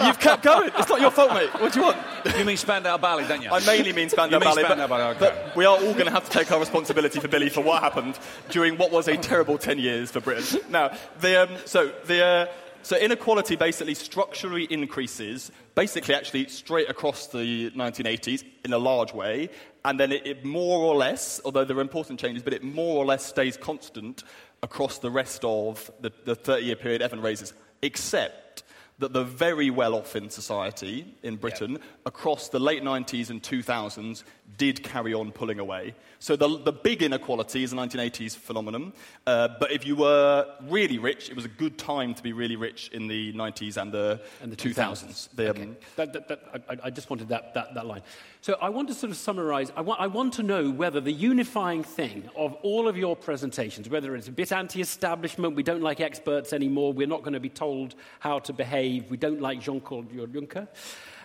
[0.05, 0.69] You've kept going.
[0.77, 1.49] It's not your fault, mate.
[1.61, 1.97] What do you want?
[2.37, 3.49] You mean Spandau Ballet, don't you?
[3.49, 5.19] I mainly mean Spandau You mean Ballet, Spandau but, Ballet, okay.
[5.47, 7.81] but we are all going to have to take our responsibility for Billy for what
[7.81, 10.59] happened during what was a terrible 10 years for Britain.
[10.69, 12.47] Now, the, um, so, the, uh,
[12.81, 19.49] so inequality basically structurally increases, basically actually straight across the 1980s in a large way,
[19.83, 22.97] and then it, it more or less, although there are important changes, but it more
[22.97, 24.23] or less stays constant
[24.63, 28.63] across the rest of the, the 30-year period Evan raises, except
[28.99, 34.23] that the very well off in society in Britain across the late 90s and 2000s
[34.55, 35.93] did carry on pulling away.
[36.19, 38.93] So the, the big inequality is a 1980s phenomenon.
[39.25, 42.55] Uh, but if you were really rich, it was a good time to be really
[42.55, 45.29] rich in the 90s and the, and the 2000s.
[45.35, 45.69] The, um, okay.
[45.95, 48.01] that, that, that, I, I just wanted that, that, that line.
[48.41, 49.71] So I want to sort of summarize.
[49.75, 53.89] I want, I want to know whether the unifying thing of all of your presentations,
[53.89, 57.39] whether it's a bit anti establishment, we don't like experts anymore, we're not going to
[57.39, 60.67] be told how to behave, we don't like Jean Claude Juncker.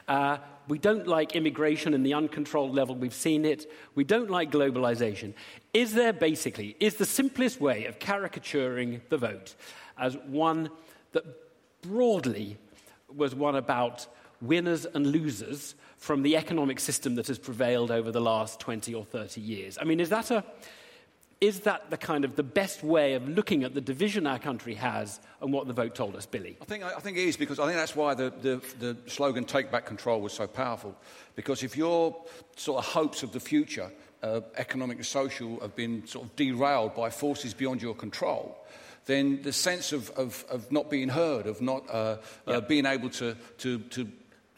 [0.08, 0.38] Uh,
[0.68, 3.70] we don't like immigration and the uncontrolled level we've seen it.
[3.94, 5.34] We don't like globalization.
[5.74, 9.54] Is there basically, is the simplest way of caricaturing the vote
[9.98, 10.70] as one
[11.12, 11.24] that
[11.82, 12.56] broadly
[13.14, 14.06] was one about
[14.40, 19.04] winners and losers from the economic system that has prevailed over the last 20 or
[19.04, 19.78] 30 years?
[19.80, 20.44] I mean, is that a.
[21.42, 24.74] Is that the kind of the best way of looking at the division our country
[24.74, 26.56] has and what the vote told us, Billy?
[26.62, 29.44] I think, I think it is because I think that's why the, the, the slogan
[29.44, 30.94] Take Back Control was so powerful.
[31.34, 32.14] Because if your
[32.54, 33.90] sort of hopes of the future,
[34.22, 38.56] uh, economic and social, have been sort of derailed by forces beyond your control,
[39.06, 43.10] then the sense of, of, of not being heard, of not uh, uh, being able
[43.10, 44.08] to, to, to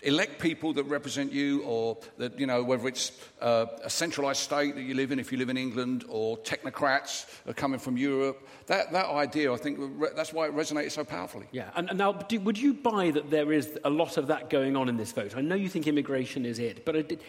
[0.05, 4.75] elect people that represent you, or that, you know, whether it's uh, a centralised state
[4.75, 8.47] that you live in, if you live in England, or technocrats coming from Europe.
[8.67, 9.79] That, that idea, I think,
[10.15, 11.47] that's why it resonated so powerfully.
[11.53, 14.51] Yeah, and, and now, do, would you buy that there is a lot of that
[14.51, 15.37] going on in this vote?
[15.37, 17.21] I know you think immigration is it, but I did,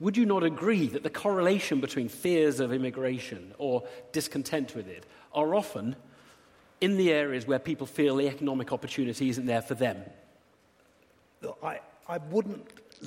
[0.00, 5.06] would you not agree that the correlation between fears of immigration or discontent with it
[5.32, 5.94] are often
[6.80, 10.02] in the areas where people feel the economic opportunity isn't there for them?
[11.62, 12.66] I, I wouldn't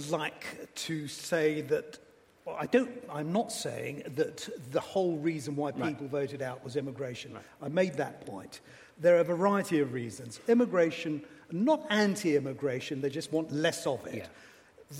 [0.10, 2.00] like to say that.
[2.46, 2.92] Well, I don't.
[3.10, 6.10] I'm not saying that the whole reason why people Right.
[6.10, 7.38] voted out was immigration.
[7.62, 8.62] I made that point.
[9.00, 10.40] There are a variety of reasons.
[10.48, 13.02] Immigration, not anti-immigration.
[13.02, 14.16] They just want less of it.
[14.16, 14.28] Yeah.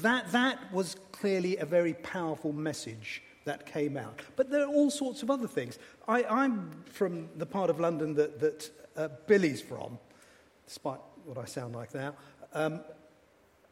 [0.02, 4.22] That that was clearly a very powerful message that came out.
[4.36, 5.78] But there are all sorts of other things.
[6.08, 10.00] I, I'm from the part of London that that uh, Billy's from,
[10.66, 12.16] despite what I sound like now.
[12.54, 12.80] Um,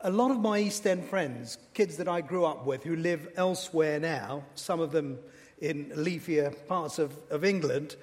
[0.03, 3.29] a lot of my East End friends, kids that I grew up with who live
[3.37, 5.17] elsewhere now, some of them
[5.61, 7.95] in leafier parts of, of England,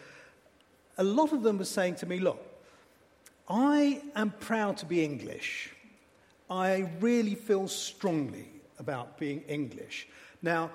[0.96, 2.40] a lot of them were saying to me, Look,
[3.48, 5.74] I am proud to be English.
[6.48, 10.08] I really feel strongly about being English.
[10.40, 10.70] Now,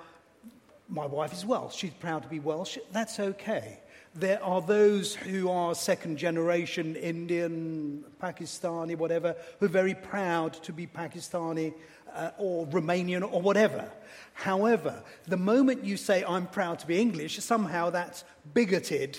[0.88, 1.74] my wife is Welsh.
[1.74, 2.78] She's proud to be Welsh.
[2.92, 3.80] That's okay.
[4.18, 10.72] There are those who are second generation Indian, Pakistani, whatever, who are very proud to
[10.72, 11.74] be Pakistani
[12.14, 13.90] uh, or Romanian or whatever.
[14.32, 18.24] However, the moment you say, I'm proud to be English, somehow that's
[18.54, 19.18] bigoted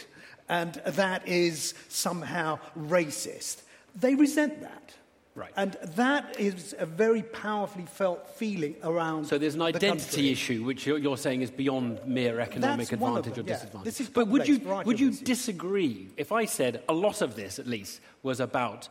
[0.50, 3.62] and that is somehow racist.
[3.96, 4.96] They resent that.
[5.38, 5.52] Right.
[5.56, 9.26] And that is a very powerfully felt feeling around.
[9.26, 10.32] So there's an identity country.
[10.32, 13.54] issue which you're, you're saying is beyond mere economic That's advantage or them, yeah.
[13.54, 13.86] disadvantage.
[13.86, 17.60] This is but would you, would you disagree if I said a lot of this,
[17.60, 18.90] at least, was about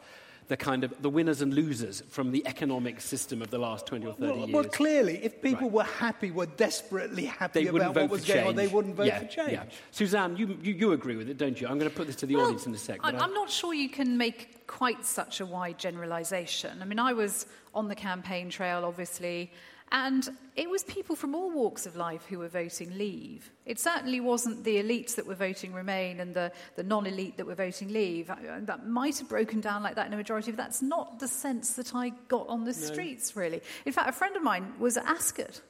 [0.49, 4.07] the kind of the winners and losers from the economic system of the last 20
[4.07, 4.51] or 30 well, years.
[4.53, 5.73] Well, clearly, if people right.
[5.73, 9.19] were happy, were desperately happy they about what was going on, they wouldn't vote yeah,
[9.19, 9.53] for change.
[9.53, 9.65] Yeah.
[9.91, 11.67] Suzanne, you, you, you, agree with it, don't you?
[11.67, 13.05] I'm going to put this to the well, audience in a second.
[13.05, 16.81] I'm, I'm not sure you can make quite such a wide generalisation.
[16.81, 19.51] I mean, I was on the campaign trail, obviously,
[19.92, 23.51] and it was people from all walks of life who were voting Leave.
[23.64, 27.46] It certainly wasn't the elites that were voting Remain and the, the non elite that
[27.46, 28.31] were voting Leave.
[28.62, 31.75] That might have broken down like that in a majority, but that's not the sense
[31.75, 32.72] that I got on the no.
[32.72, 33.61] streets, really.
[33.85, 35.61] In fact, a friend of mine was at Ascot,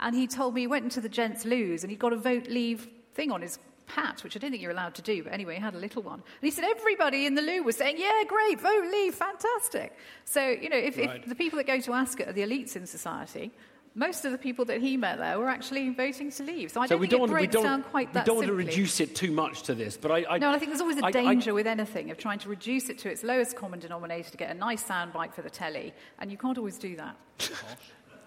[0.00, 2.46] and he told me he went into the gents' loos and he got a vote
[2.48, 5.56] Leave thing on his hat, which I don't think you're allowed to do, but anyway,
[5.56, 6.14] he had a little one.
[6.14, 9.96] And he said everybody in the loo was saying, yeah, great, vote leave, fantastic.
[10.24, 11.20] So, you know, if, right.
[11.22, 13.52] if the people that go to Ascot are the elites in society,
[13.94, 16.70] most of the people that he met there were actually voting to leave.
[16.70, 18.54] So I so don't think don't, it breaks down quite that We don't simply.
[18.56, 20.24] want to reduce it too much to this, but I...
[20.28, 22.48] I no, I think there's always a I, danger I, with anything of trying to
[22.48, 25.92] reduce it to its lowest common denominator to get a nice soundbite for the telly,
[26.20, 27.16] and you can't always do that.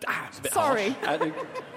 [0.08, 0.96] ah, Sorry.
[1.04, 1.18] Uh,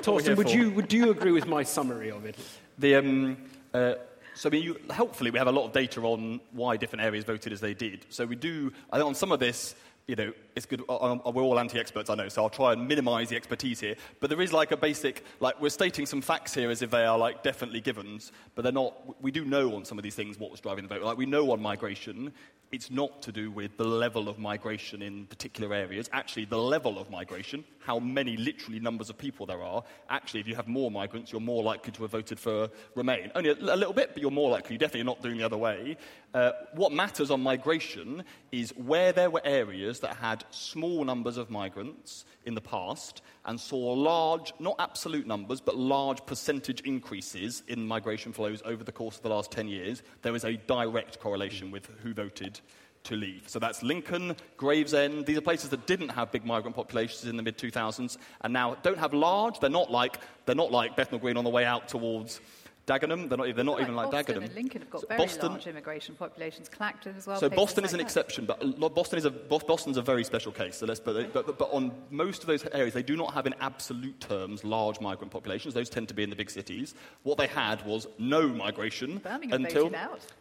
[0.02, 2.36] Torsten, would you, would do you agree with my summary of it?
[2.78, 2.96] The...
[2.96, 3.36] Um,
[3.74, 3.94] uh,
[4.34, 7.24] so, I mean, you, helpfully, we have a lot of data on why different areas
[7.24, 8.06] voted as they did.
[8.08, 9.74] So, we do, I think on some of this,
[10.06, 10.82] you know, it's good.
[10.88, 13.94] Uh, uh, we're all anti-experts, I know, so I'll try and minimize the expertise here.
[14.20, 17.04] But there is like a basic, like we're stating some facts here as if they
[17.04, 19.22] are like definitely givens, but they're not.
[19.22, 21.02] We do know on some of these things what was driving the vote.
[21.02, 22.32] Like we know on migration,
[22.74, 26.10] it's not to do with the level of migration in particular areas.
[26.12, 29.84] Actually, the level of migration, how many literally numbers of people there are.
[30.10, 33.30] Actually, if you have more migrants, you're more likely to have voted for Remain.
[33.36, 34.74] Only a, a little bit, but you're more likely.
[34.74, 35.96] You're definitely not doing the other way.
[36.34, 41.50] Uh, what matters on migration is where there were areas that had small numbers of
[41.50, 47.86] migrants in the past and saw large, not absolute numbers, but large percentage increases in
[47.86, 51.70] migration flows over the course of the last 10 years, there is a direct correlation
[51.70, 52.60] with who voted
[53.04, 53.48] to leave.
[53.48, 55.26] So that's Lincoln, Gravesend.
[55.26, 58.76] These are places that didn't have big migrant populations in the mid 2000s and now
[58.82, 59.60] don't have large.
[59.60, 62.40] They're not like, they're not like Bethnal Green on the way out towards
[62.86, 64.54] Dagenham, they're not, they're not even like Boston Dagenham.
[64.54, 66.68] Lincoln have got so very Boston, large immigration populations.
[66.68, 67.38] Clacton as well.
[67.38, 68.04] So Boston is like an that.
[68.04, 70.76] exception, but Boston is a, Boston's a very special case.
[70.76, 74.20] So but, but, but, on most of those areas, they do not have in absolute
[74.20, 75.72] terms large migrant populations.
[75.72, 76.94] Those tend to be in the big cities.
[77.22, 79.90] What they had was no migration Birmingham until...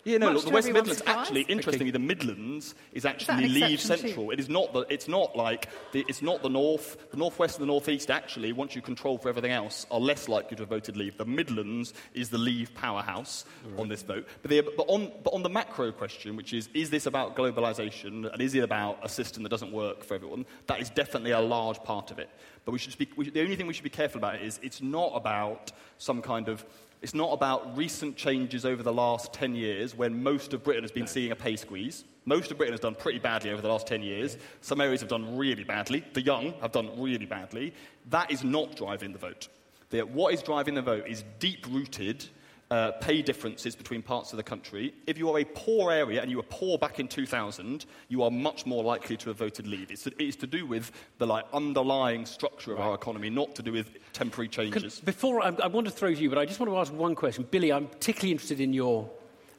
[0.03, 4.25] Yeah, no, look, the West Midlands, actually, interestingly, the Midlands is actually is leave central.
[4.25, 4.31] Too?
[4.31, 7.63] It is not, the, it's not like, the, it's not the north, the northwest and
[7.63, 10.97] the northeast actually, once you control for everything else, are less likely to have voted
[10.97, 11.15] leave.
[11.17, 13.79] The Midlands is the leave powerhouse right.
[13.79, 14.27] on this vote.
[14.41, 18.29] But, the, but, on, but on the macro question, which is, is this about globalization
[18.31, 20.45] and is it about a system that doesn't work for everyone?
[20.67, 22.29] That is definitely a large part of it.
[22.65, 25.11] But we should we, the only thing we should be careful about is it's not
[25.13, 26.65] about some kind of
[27.01, 30.91] it's not about recent changes over the last 10 years when most of Britain has
[30.91, 32.05] been seeing a pay squeeze.
[32.23, 34.37] Most of Britain has done pretty badly over the last 10 years.
[34.61, 36.05] Some areas have done really badly.
[36.13, 37.73] The young have done really badly.
[38.09, 39.49] That is not driving the vote.
[39.93, 42.25] The, what is driving the vote is deep rooted
[42.71, 44.91] uh, pay differences between parts of the country.
[45.05, 48.31] If you are a poor area and you were poor back in 2000, you are
[48.31, 49.91] much more likely to have voted Leave.
[49.91, 52.85] It's, it's to do with the like, underlying structure of right.
[52.85, 54.95] our economy, not to do with temporary changes.
[54.95, 56.91] Can, before, I, I want to throw to you, but I just want to ask
[56.91, 57.47] one question.
[57.51, 59.07] Billy, I'm particularly interested in your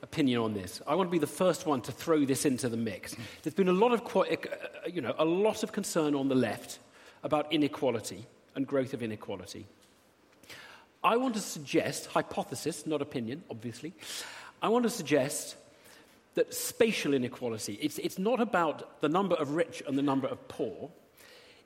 [0.03, 0.83] opinion on this.
[0.85, 3.15] I want to be the first one to throw this into the mix.
[3.45, 4.25] There's been a lot of, uh,
[4.93, 6.81] you know, a lot of concern on the left
[7.23, 9.69] about inequality and growth of inequality.
[11.05, 13.93] I want to suggest, hypothesis, not opinion, obviously,
[14.63, 15.57] I want to suggest
[16.35, 20.49] that spatial inequality, it's, it's not about the number of rich and the number of
[20.49, 20.91] poor.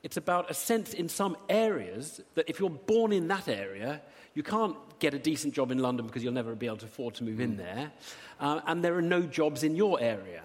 [0.03, 4.03] It's about a sense in some areas that if you're born in that area,
[4.35, 7.15] you can't get a decent job in London because you'll never be able to afford
[7.15, 7.45] to move mm.
[7.45, 7.93] in there.
[8.41, 10.43] Uh, and there are no jobs in your area.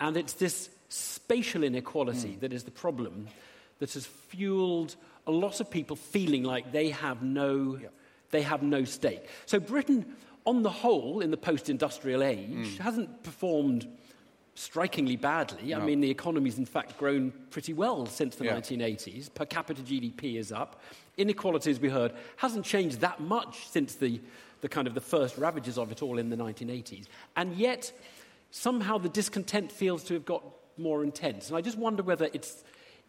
[0.00, 2.40] And it's this spatial inequality mm.
[2.40, 3.28] that is the problem
[3.80, 4.96] that has fueled
[5.26, 7.78] a lot of people feeling like they have no
[8.30, 9.28] they have no stake.
[9.46, 12.78] So Britain, on the whole, in the post industrial age, mm.
[12.78, 13.86] hasn't performed
[14.54, 15.70] strikingly badly.
[15.70, 15.80] No.
[15.80, 18.56] I mean, the economy's in fact grown pretty well since the yeah.
[18.56, 19.32] 1980s.
[19.34, 20.80] Per capita GDP is up.
[21.16, 24.20] Inequality, as we heard, hasn't changed that much since the,
[24.60, 27.06] the kind of the first ravages of it all in the 1980s.
[27.36, 27.92] And yet,
[28.50, 30.44] somehow the discontent feels to have got
[30.76, 31.48] more intense.
[31.48, 32.64] And I just wonder whether it's,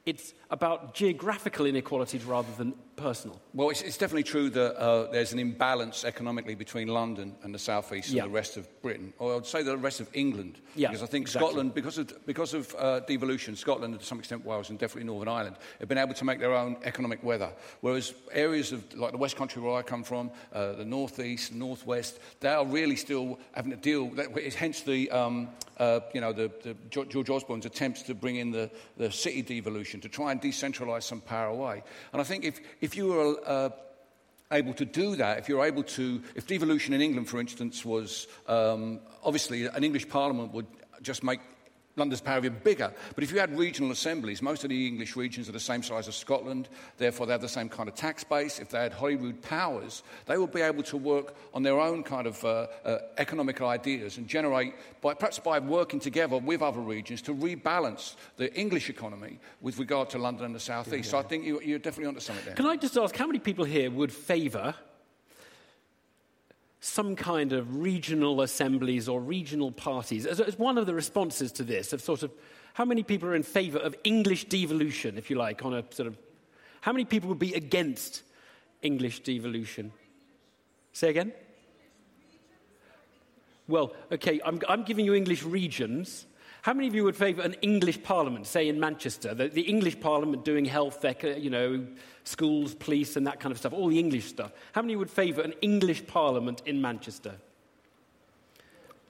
[0.06, 3.42] it's about geographical inequalities rather than personal.
[3.54, 7.60] Well, it's, it's definitely true that uh, there's an imbalance economically between London and the
[7.60, 8.24] southeast Yeah.
[8.24, 10.60] and the rest of Britain, or I would say the rest of England.
[10.76, 11.48] Yeah, because I think exactly.
[11.50, 15.08] Scotland, because of, because of uh, devolution, Scotland and to some extent Wales and definitely
[15.08, 17.52] Northern Ireland, have been able to make their own economic weather.
[17.82, 22.20] Whereas areas of like the West Country where I come from, uh, the northeast, northwest,
[22.39, 24.10] they are really still having to deal.
[24.12, 28.38] That, hence the um, uh, you know the, the George George Osborne's attempts to bring
[28.38, 31.84] in the, the city devolution to try and decentralise some power away.
[32.14, 33.70] And I think if if you were uh,
[34.52, 38.28] able to do that, if you're able to, if devolution in England, for instance, was
[38.48, 40.68] um, obviously an English Parliament would
[41.02, 41.40] just make
[41.98, 42.91] London's power even bigger.
[43.14, 46.08] But if you had regional assemblies, most of the English regions are the same size
[46.08, 46.68] as Scotland,
[46.98, 48.60] therefore they have the same kind of tax base.
[48.60, 52.28] If they had Holyrood powers, they would be able to work on their own kind
[52.28, 57.22] of uh, uh, economic ideas and generate, by, perhaps by working together with other regions,
[57.24, 61.12] to rebalance the English economy with regard to London and the South East.
[61.12, 62.56] So I think you, you're definitely onto something there.
[62.56, 64.76] Can I just ask how many people here would favour
[66.86, 71.64] some kind of regional assemblies or regional parties as, as one of the responses to
[71.64, 71.94] this?
[71.94, 72.32] Of sort of
[72.74, 76.08] how many people are in favour of English devolution, if you like, on a sort
[76.08, 76.18] of
[76.82, 78.22] how many people would be against
[78.84, 79.92] English devolution?
[80.94, 81.34] Say again?
[83.68, 86.28] Well, okay, I'm, I'm giving you English regions.
[86.62, 89.34] How many of you would favour an English parliament, say in Manchester?
[89.34, 91.04] The, the English parliament doing health,
[91.38, 91.88] you know,
[92.26, 94.51] schools, police, and that kind of stuff, all the English stuff.
[94.73, 97.36] How many would favour an English parliament in Manchester?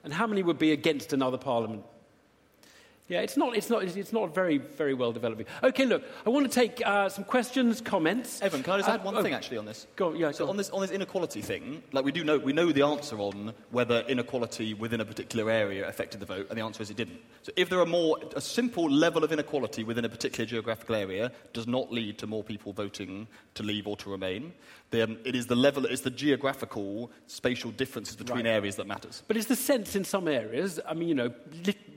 [0.04, 1.84] And how many would be against another parliament?
[3.08, 5.44] Yeah, it's not, it's not, it's not very, very well developed.
[5.62, 8.42] Okay, look, I want to take uh, some questions, comments.
[8.42, 9.86] Evan, can I just Uh, add one oh, thing actually on this?
[9.94, 12.36] Go on, yeah, So go on this on this inequality thing, like we do know
[12.36, 16.58] we know the answer on whether inequality within a particular area affected the vote, and
[16.58, 17.20] the answer is it didn't.
[17.42, 21.30] So if there are more a simple level of inequality within a particular geographical area
[21.52, 24.52] does not lead to more people voting to leave or to remain.
[24.90, 29.22] Then it is the level, it's the geographical spatial differences between areas that matters.
[29.26, 31.30] But it's the sense in some areas, I mean, you know,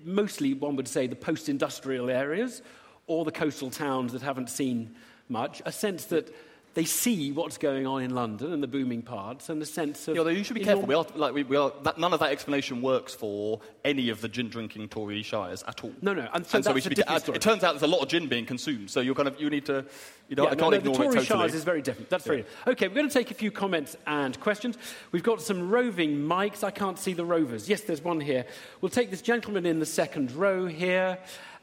[0.09, 2.61] mostly one would say the post industrial areas
[3.07, 4.95] or the coastal towns that haven't seen
[5.29, 6.33] much, a sense that
[6.75, 10.15] they see what's going on in London and the booming parts and the sense of.
[10.15, 10.85] Yeah, although you should be careful.
[10.85, 14.21] We are, like, we, we are, that, none of that explanation works for any of
[14.21, 15.91] the gin drinking Tory shires at all.
[16.01, 17.35] No, no, and so we that's a should be, different it, story.
[17.37, 19.49] it turns out there's a lot of gin being consumed, so you're kind of, you
[19.49, 19.83] need to,
[20.29, 21.25] you know, Yeah, I can't no, ignore the Tory it totally.
[21.25, 22.09] Shires is very different.
[22.09, 22.87] That's very okay.
[22.87, 24.77] We're going to take a few comments and questions.
[25.11, 26.63] We've got some roving mics.
[26.63, 27.67] I can't see the rovers.
[27.67, 28.45] Yes, there's one here.
[28.81, 31.17] We'll take this gentleman in the second row here,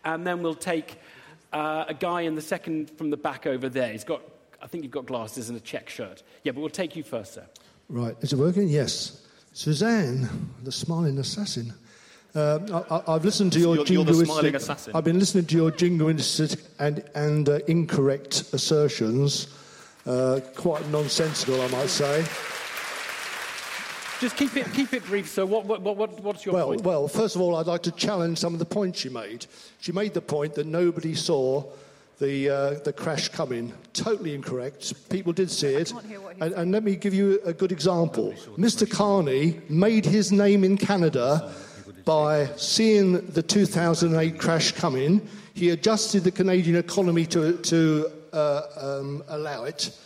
[0.05, 0.99] and then we'll take
[1.53, 3.93] uh, a guy in the second from the back over there.
[3.93, 4.21] He's got,
[4.63, 6.23] I think you've got glasses and a check shirt.
[6.43, 7.47] Yeah, but we'll take you first, sir.
[7.89, 8.69] Right, is it working?
[8.69, 9.23] Yes.
[9.53, 10.29] Suzanne,
[10.63, 11.73] the smiling assassin.
[12.35, 14.93] Um, I, I, I've listened to your You're- you're the smiling assassin.
[14.95, 19.49] I've been listening to your jingoistic and, and uh, incorrect assertions.
[20.05, 22.25] Uh, quite nonsensical, I might say.
[24.21, 25.29] Just keep it, keep it brief.
[25.29, 26.83] So, what, what, what, what's your Well, point?
[26.83, 29.45] well, first of all, I'd like to challenge some of the points she made.
[29.81, 31.65] She made the point that nobody saw
[32.19, 33.73] the, uh, the crash coming.
[33.93, 35.09] Totally incorrect.
[35.11, 35.91] People did see it.
[35.91, 38.33] can't hear what he's And, and let me give you a good example.
[38.57, 38.91] Mr.
[38.91, 41.53] Carney made his name in Canada
[42.05, 45.27] by seeing the 2008 crash coming.
[45.55, 49.97] He adjusted the Canadian economy to, to uh, um, allow it.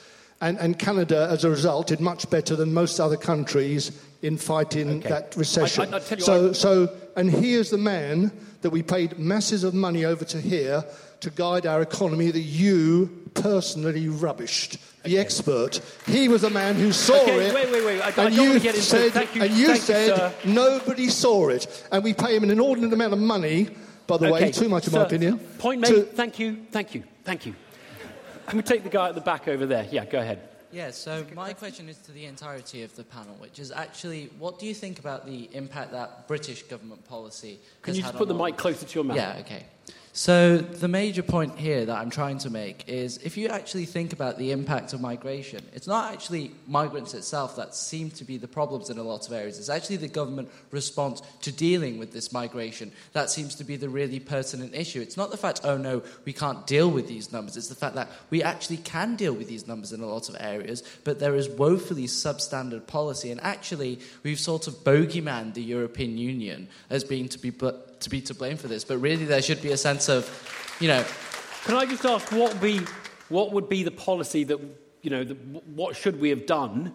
[0.40, 4.98] And, and Canada, as a result, did much better than most other countries in fighting
[5.00, 5.08] Okay.
[5.10, 5.92] that recession.
[5.92, 8.32] I- I- I tell you so, what- so, and here's the man
[8.62, 10.84] that we paid masses of money over to here
[11.20, 14.78] to guide our economy that you personally rubbished.
[15.04, 15.80] The expert.
[16.06, 17.54] He was a man who saw Okay, it.
[17.54, 18.00] wait, wait, wait.
[18.00, 19.84] I- I and don't you wanna get into- said, thank you, and you thank you,
[19.84, 20.32] said sir.
[20.44, 21.66] nobody saw it.
[21.90, 23.68] And we pay him an inordinate amount of money,
[24.06, 25.38] by the way, too much in sir, my opinion.
[25.58, 25.88] Point made.
[25.88, 27.54] to- Thank you, thank you, thank you.
[28.46, 29.86] Can we take the guy at the back over there?
[29.90, 30.40] Yeah, go ahead.
[30.72, 34.58] Yeah, so my question is to the entirety of the panel, which is actually, what
[34.60, 38.34] do you think about the impact that British government policy Can you just put the
[38.34, 39.16] mic closer to your mouth?
[39.16, 39.64] Yeah, okay.
[40.12, 44.12] So the major point here that I'm trying to make is if you actually think
[44.12, 48.48] about the impact of migration, it's not actually migrants itself that seem to be the
[48.48, 49.60] problems in a lot of areas.
[49.60, 53.88] It's actually the government response to dealing with this migration that seems to be the
[53.88, 55.00] really pertinent issue.
[55.00, 57.56] It's not the fact, oh no, we can't deal with these numbers.
[57.56, 60.36] It's the fact that we actually can deal with these numbers in a lot of
[60.40, 63.30] areas, but there is woefully substandard policy.
[63.30, 67.52] And actually, we've sort of bogeyman the European Union as being to be
[68.00, 68.84] to be to blame for this.
[68.84, 70.28] But really, there should be a sense of,
[70.80, 71.04] you know,
[71.64, 72.80] Can I just ask what be
[73.28, 74.58] what would be the policy that
[75.02, 76.92] you know the, what should we have done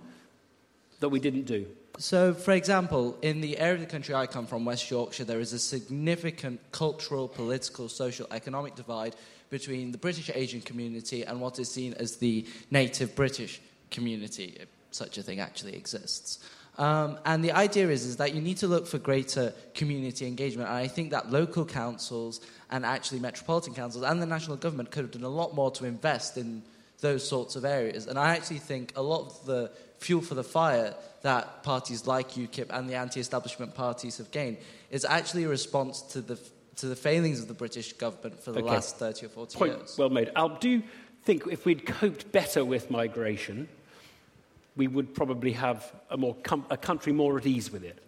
[0.99, 1.67] that we didn't do?
[1.97, 5.39] So, for example, in the area of the country I come from, West Yorkshire, there
[5.39, 9.15] is a significant cultural, political, social, economic divide
[9.49, 14.67] between the British Asian community and what is seen as the native British community, if
[14.91, 16.39] such a thing actually exists.
[16.77, 20.69] Um, and the idea is, is that you need to look for greater community engagement.
[20.69, 25.03] And I think that local councils and actually metropolitan councils and the national government could
[25.03, 26.63] have done a lot more to invest in
[26.99, 28.07] those sorts of areas.
[28.07, 32.31] And I actually think a lot of the fuel for the fire that parties like
[32.31, 34.57] UKIP and the anti establishment parties have gained
[34.91, 36.37] is actually a response to the,
[36.77, 38.69] to the failings of the British government for the okay.
[38.69, 39.95] last 30 or 40 Point years.
[39.97, 40.31] Well made.
[40.35, 40.83] Alp, do you
[41.23, 43.67] think if we'd coped better with migration,
[44.75, 47.99] we would probably have a, more com- a country more at ease with it.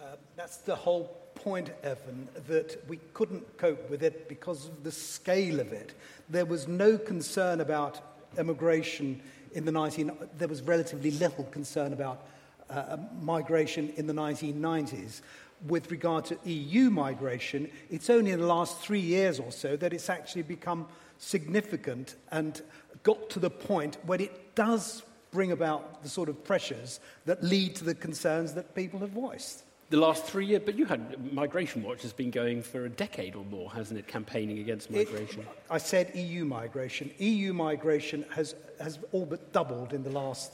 [0.00, 4.92] Uh, that's the whole point, Evan, that we couldn't cope with it because of the
[4.92, 5.94] scale of it.
[6.28, 8.00] There was no concern about
[8.36, 9.20] immigration
[9.52, 10.10] in the 19...
[10.36, 12.26] There was relatively little concern about
[12.70, 15.22] uh, migration in the 1990s.
[15.66, 19.92] With regard to EU migration, it's only in the last three years or so that
[19.92, 20.86] it's actually become
[21.18, 22.62] significant and
[23.02, 27.74] got to the point where it does bring about the sort of pressures that lead
[27.76, 29.64] to the concerns that people have voiced.
[29.90, 33.34] The last three years, but you had Migration Watch has been going for a decade
[33.34, 35.40] or more, hasn't it, campaigning against migration?
[35.40, 37.10] It, I said EU migration.
[37.18, 40.52] EU migration has, has all but doubled in the last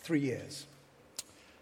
[0.00, 0.66] three years.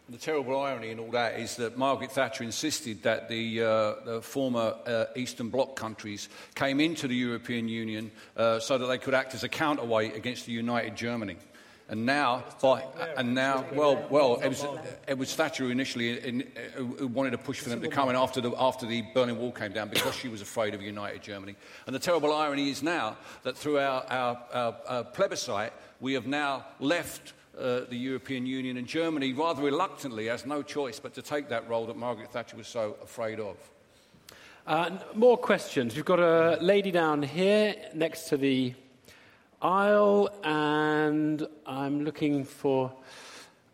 [0.08, 4.20] The terrible irony in all that is that Margaret Thatcher insisted that the, uh, the
[4.22, 9.14] former uh, Eastern Bloc countries came into the European Union uh, so that they could
[9.14, 11.38] act as a counterweight against the united Germany.
[11.88, 12.82] And now, by,
[13.16, 14.64] and now, well, well, it was,
[15.06, 18.16] it was Thatcher who initially in, who wanted to push for them to come in
[18.16, 21.56] after the, after the Berlin Wall came down because she was afraid of united Germany.
[21.86, 26.26] And the terrible irony is now that through our, our, our, our plebiscite, we have
[26.26, 31.22] now left uh, the European Union and Germany rather reluctantly has no choice but to
[31.22, 33.56] take that role that Margaret Thatcher was so afraid of.
[34.66, 35.94] Uh, more questions.
[35.94, 38.74] We've got a lady down here next to the
[39.64, 42.92] aisle, and I'm looking for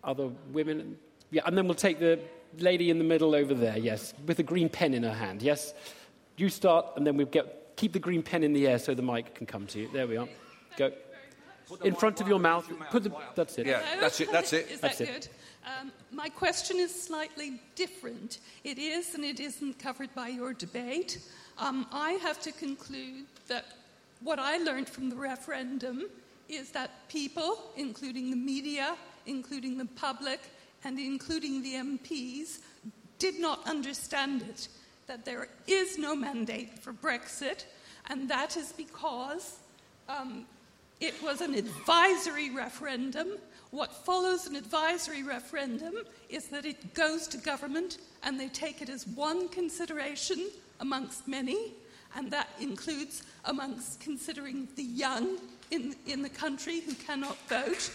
[0.05, 0.97] other women.
[1.31, 2.19] Yeah, and then we'll take the
[2.59, 5.75] lady in the middle over there, yes, with a green pen in her hand, yes.
[6.37, 9.03] You start, and then we get keep the green pen in the air so the
[9.03, 9.89] mic can come to you.
[9.93, 10.29] There we are.
[10.77, 10.93] Go.
[11.85, 12.71] In front of your mouth.
[12.91, 13.67] Put the, that's it.
[13.67, 14.31] Yeah, that's it.
[14.33, 14.71] That's it.
[14.71, 15.13] Is that's that it.
[15.13, 15.29] good?
[15.81, 18.39] Um, my question is slightly different.
[18.65, 21.19] It is and it isn't covered by your debate.
[21.59, 23.65] Um, I have to conclude that
[24.23, 26.05] what I learned from the referendum
[26.49, 28.97] is that people, including the media,
[29.27, 30.41] including the public,
[30.85, 32.59] and including the MPs,
[33.19, 34.69] did not understand it.
[35.07, 37.65] That there is no mandate for Brexit,
[38.09, 39.59] and that is because
[40.09, 40.47] um,
[41.01, 43.29] it was an advisory referendum.
[43.71, 45.95] What follows an advisory referendum
[46.29, 50.49] is that it goes to government and they take it as one consideration
[50.81, 51.73] amongst many,
[52.17, 55.39] and that includes amongst considering the young
[55.71, 57.91] in, in the country who cannot vote.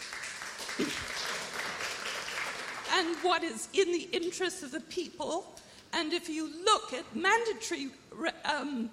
[2.93, 5.55] and what is in the interests of the people.
[5.93, 8.89] And if you look at mandatory re- um,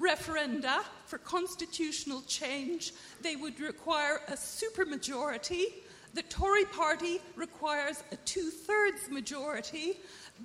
[0.00, 2.92] referenda for constitutional change,
[3.22, 5.66] they would require a supermajority.
[6.14, 9.98] The Tory party requires a two thirds majority.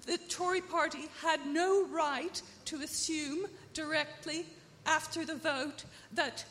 [0.06, 4.46] The Tory party had no right to assume directly
[4.86, 6.46] after the vote that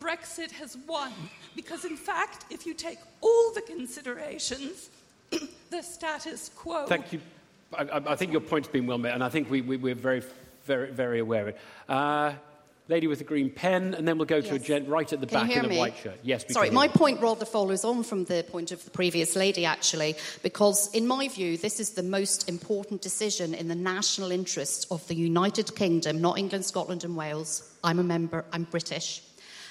[0.00, 1.12] Brexit has won.
[1.56, 4.90] Because, in fact, if you take all the considerations,
[5.70, 6.86] the status quo.
[6.86, 7.20] Thank you.
[7.76, 10.22] I, I, think your point's been well made, and I think we, we, we're very,
[10.64, 11.58] very, very aware of it.
[11.88, 12.32] Uh,
[12.88, 14.56] lady with a green pen, and then we'll go to yes.
[14.56, 16.18] a gent right at the can back in a white shirt.
[16.22, 20.16] Yes, Sorry, my point rather follows on from the point of the previous lady, actually,
[20.42, 25.06] because in my view, this is the most important decision in the national interest of
[25.08, 27.62] the United Kingdom, not England, Scotland, and Wales.
[27.84, 29.22] I'm a member, I'm British.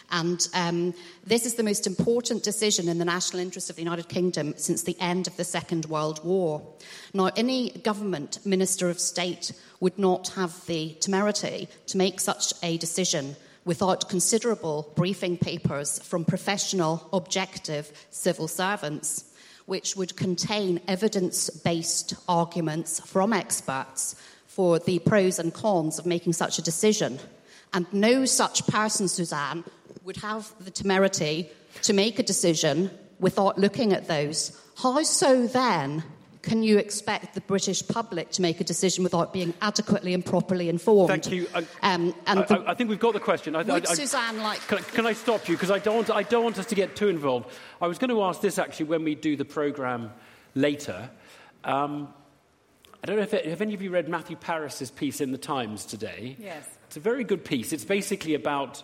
[0.10, 0.94] And um,
[1.26, 4.84] this is the most important decision in the national interest of the United Kingdom since
[4.84, 6.62] the end of the Second World War.
[7.14, 12.78] Now, any government minister of state would not have the temerity to make such a
[12.78, 13.36] decision
[13.66, 19.26] without considerable briefing papers from professional, objective civil servants,
[19.66, 24.16] which would contain evidence based arguments from experts
[24.48, 27.20] for the pros and cons of making such a decision.
[27.74, 29.66] And no such person, Suzanne,
[30.04, 31.50] would have the temerity
[31.84, 32.90] to make a decision
[33.20, 34.60] without looking at those.
[34.78, 36.04] How so then
[36.48, 40.70] can you expect the British public to make a decision without being adequately and properly
[40.70, 41.10] informed?
[41.10, 41.48] Thank you.
[41.54, 43.56] I, um, and I, the, I, think we've got the question.
[43.56, 44.66] I, would Suzanne like?
[44.68, 46.96] Can, can, I stop you because I don't want I don't want us to get
[46.96, 47.52] too involved.
[47.82, 50.12] I was going to ask this actually when we do the program
[50.56, 51.10] later.
[51.64, 52.14] Um,
[53.04, 55.86] I don't know if, have any of you read Matthew Parris's piece in the Times
[55.86, 56.36] today.
[56.40, 56.68] Yes.
[56.88, 57.74] It's a very good piece.
[57.74, 58.84] It's basically about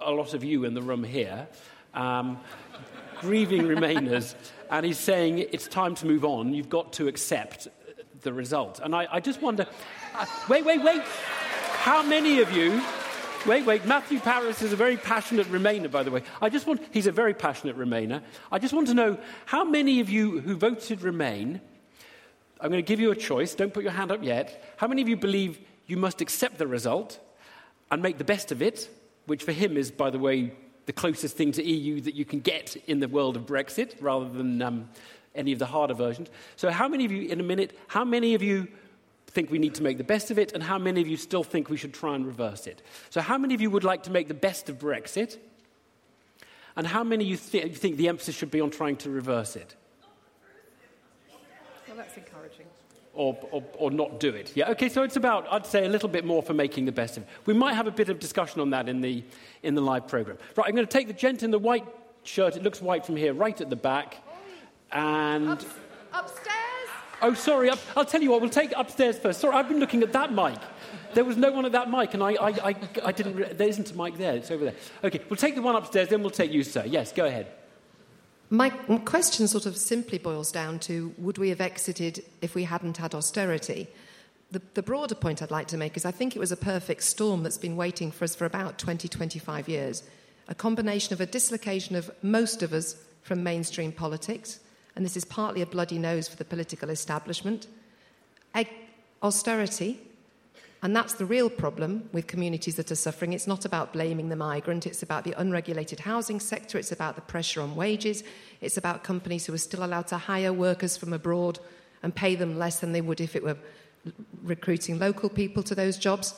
[0.00, 1.48] a lot of you in the room here,
[1.94, 2.38] um,
[3.20, 4.34] grieving Remainers,
[4.70, 6.54] and he's saying it's time to move on.
[6.54, 7.68] You've got to accept
[8.22, 8.80] the result.
[8.82, 9.66] And I, I just wonder
[10.14, 11.02] uh, wait, wait, wait.
[11.02, 12.82] How many of you
[13.46, 13.86] Wait, wait.
[13.86, 16.22] Matthew Parris is a very passionate Remainer, by the way.
[16.42, 18.20] I just want, he's a very passionate Remainer.
[18.50, 21.60] I just want to know how many of you who voted Remain,
[22.60, 24.74] I'm going to give you a choice, don't put your hand up yet.
[24.76, 27.20] How many of you believe you must accept the result
[27.92, 28.90] and make the best of it,
[29.28, 30.52] which for him is, by the way,
[30.86, 34.28] the closest thing to EU that you can get in the world of Brexit rather
[34.28, 34.88] than um,
[35.34, 36.28] any of the harder versions?
[36.56, 38.68] So, how many of you, in a minute, how many of you
[39.26, 41.44] think we need to make the best of it, and how many of you still
[41.44, 42.82] think we should try and reverse it?
[43.10, 45.36] So, how many of you would like to make the best of Brexit?
[46.74, 49.56] And how many of you th- think the emphasis should be on trying to reverse
[49.56, 49.74] it?
[51.86, 52.66] Well, that's encouraging.
[53.18, 54.52] Or, or, or, not do it.
[54.54, 57.16] Yeah, okay, so it's about, I'd say, a little bit more for making the best
[57.16, 57.28] of it.
[57.46, 59.24] We might have a bit of discussion on that in the,
[59.64, 60.38] in the live program.
[60.54, 61.84] Right, I'm going to take the gent in the white
[62.22, 64.18] shirt, it looks white from here, right at the back.
[64.92, 65.48] And.
[65.48, 65.62] Up,
[66.12, 66.58] upstairs?
[67.20, 67.70] Oh, sorry.
[67.96, 68.40] I'll tell you what.
[68.40, 69.40] We'll take upstairs first.
[69.40, 70.58] Sorry, I've been looking at that mic.
[71.14, 73.34] There was no one at that mic, and I, I, I, I didn't.
[73.34, 74.36] Re- there isn't a mic there.
[74.36, 74.74] It's over there.
[75.02, 76.08] Okay, we'll take the one upstairs.
[76.08, 76.84] Then we'll take you, sir.
[76.86, 77.48] Yes, go ahead.
[78.50, 82.96] My question sort of simply boils down to: Would we have exited if we hadn't
[82.96, 83.88] had austerity?
[84.50, 87.02] The, the broader point I'd like to make is I think it was a perfect
[87.02, 90.02] storm that's been waiting for us for about 20, 25 years.
[90.48, 94.60] A combination of a dislocation of most of us from mainstream politics
[94.98, 97.68] and this is partly a bloody nose for the political establishment.
[99.22, 100.00] austerity,
[100.82, 103.32] and that's the real problem with communities that are suffering.
[103.32, 107.22] It's not about blaming the migrant, it's about the unregulated housing sector, it's about the
[107.22, 108.22] pressure on wages,
[108.60, 111.58] it's about companies who are still allowed to hire workers from abroad
[112.02, 113.56] and pay them less than they would if it were
[114.42, 116.34] recruiting local people to those jobs.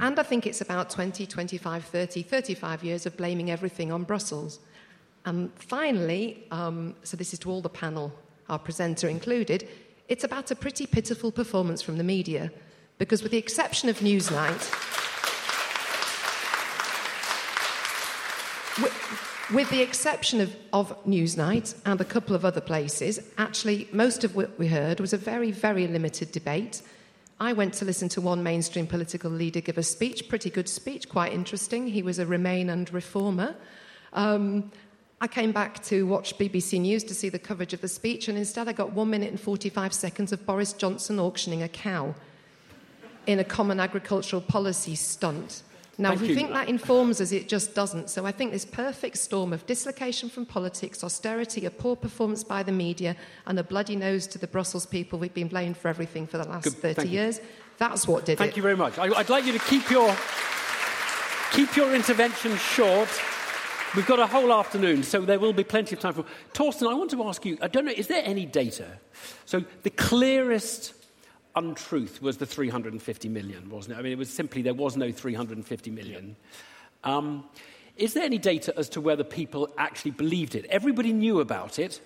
[0.00, 4.58] And I think it's about 20, 25, 30, 35 years of blaming everything on Brussels.
[5.24, 8.12] And finally, um, so this is to all the panel,
[8.48, 9.68] our presenter included,
[10.08, 12.52] it's about a pretty pitiful performance from the media,
[12.98, 14.70] because with the exception of Newsnight,
[18.82, 24.24] with, with the exception of, of Newsnight and a couple of other places, actually, most
[24.24, 26.82] of what we heard was a very, very limited debate.
[27.40, 31.08] I went to listen to one mainstream political leader give a speech, pretty good speech,
[31.08, 31.88] quite interesting.
[31.88, 33.56] He was a Remain and Reformer.
[34.12, 34.70] Um,
[35.20, 38.38] I came back to watch BBC News to see the coverage of the speech, and
[38.38, 42.14] instead I got one minute and 45 seconds of Boris Johnson auctioning a cow
[43.26, 45.62] in a common agricultural policy stunt.
[45.96, 46.34] Now, Thank if we you.
[46.34, 48.10] think that informs us, it just doesn't.
[48.10, 52.62] So I think this perfect storm of dislocation from politics, austerity, a poor performance by
[52.62, 53.14] the media,
[53.46, 56.48] and a bloody nose to the Brussels people we've been blamed for everything for the
[56.48, 56.74] last Good.
[56.74, 57.44] 30 Thank years, you.
[57.78, 58.54] that's what did Thank it.
[58.54, 58.98] Thank you very much.
[58.98, 60.16] I, would like you to keep your,
[61.52, 63.08] keep your intervention short.
[63.94, 66.24] We've got a whole afternoon, so there will be plenty of time for.
[66.52, 68.98] Torsten, I want to ask you I don't know, is there any data?
[69.44, 70.94] So the clearest
[71.56, 73.98] untruth was the 350 million, wasn't it?
[73.98, 76.36] I mean, it was simply there was no 350 million.
[77.04, 77.44] Um,
[77.96, 80.66] is there any data as to whether people actually believed it?
[80.66, 82.00] Everybody knew about it.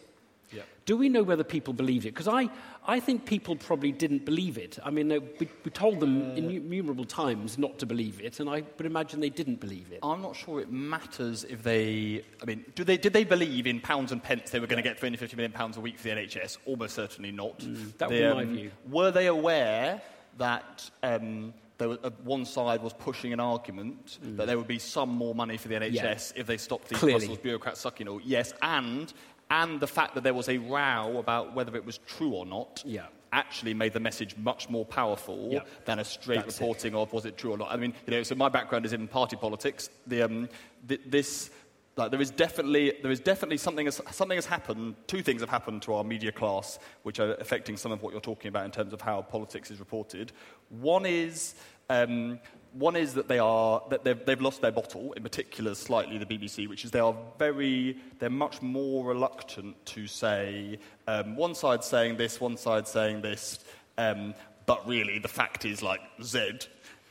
[0.88, 2.14] Do we know whether people believed it?
[2.14, 2.48] Because I,
[2.86, 4.78] I think people probably didn't believe it.
[4.82, 8.64] I mean, we, we told them uh, innumerable times not to believe it, and I
[8.78, 9.98] would imagine they didn't believe it.
[10.02, 12.24] I'm not sure it matters if they.
[12.40, 14.88] I mean, do they, did they believe in pounds and pence they were going to
[14.88, 16.56] get 350 million pounds a week for the NHS?
[16.64, 17.58] Almost certainly not.
[17.58, 18.70] Mm, that would be my um, view.
[18.88, 20.00] Were they aware
[20.38, 20.90] that.
[21.02, 24.36] Um, was, uh, one side was pushing an argument mm.
[24.36, 26.40] that there would be some more money for the NHS yeah.
[26.40, 27.20] if they stopped these Clearly.
[27.20, 28.20] Brussels bureaucrats sucking all.
[28.24, 29.12] Yes, and
[29.50, 32.82] and the fact that there was a row about whether it was true or not
[32.84, 33.06] yeah.
[33.32, 35.60] actually made the message much more powerful yeah.
[35.84, 36.98] than a straight That's reporting it.
[36.98, 37.70] of was it true or not.
[37.70, 39.90] I mean, you know, so my background is in party politics.
[40.06, 40.48] The, um,
[40.86, 41.50] th- this,
[41.96, 45.50] like, there is definitely, there is definitely something, has, something has happened, two things have
[45.50, 48.70] happened to our media class which are affecting some of what you're talking about in
[48.70, 50.32] terms of how politics is reported.
[50.68, 51.54] One is
[51.90, 52.38] um,
[52.72, 56.26] one is that they are that they've, they've lost their bottle, in particular, slightly the
[56.26, 61.82] BBC, which is they are very they're much more reluctant to say um, one side
[61.82, 63.60] saying this, one side saying this,
[63.96, 64.34] um,
[64.66, 66.60] but really the fact is like Z.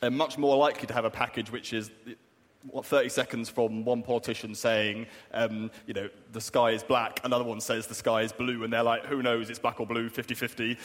[0.00, 1.90] They're much more likely to have a package which is
[2.70, 7.44] what, 30 seconds from one politician saying, um, you know, the sky is black, another
[7.44, 10.08] one says the sky is blue, and they're like, who knows, it's black or blue,
[10.08, 10.78] 50 50.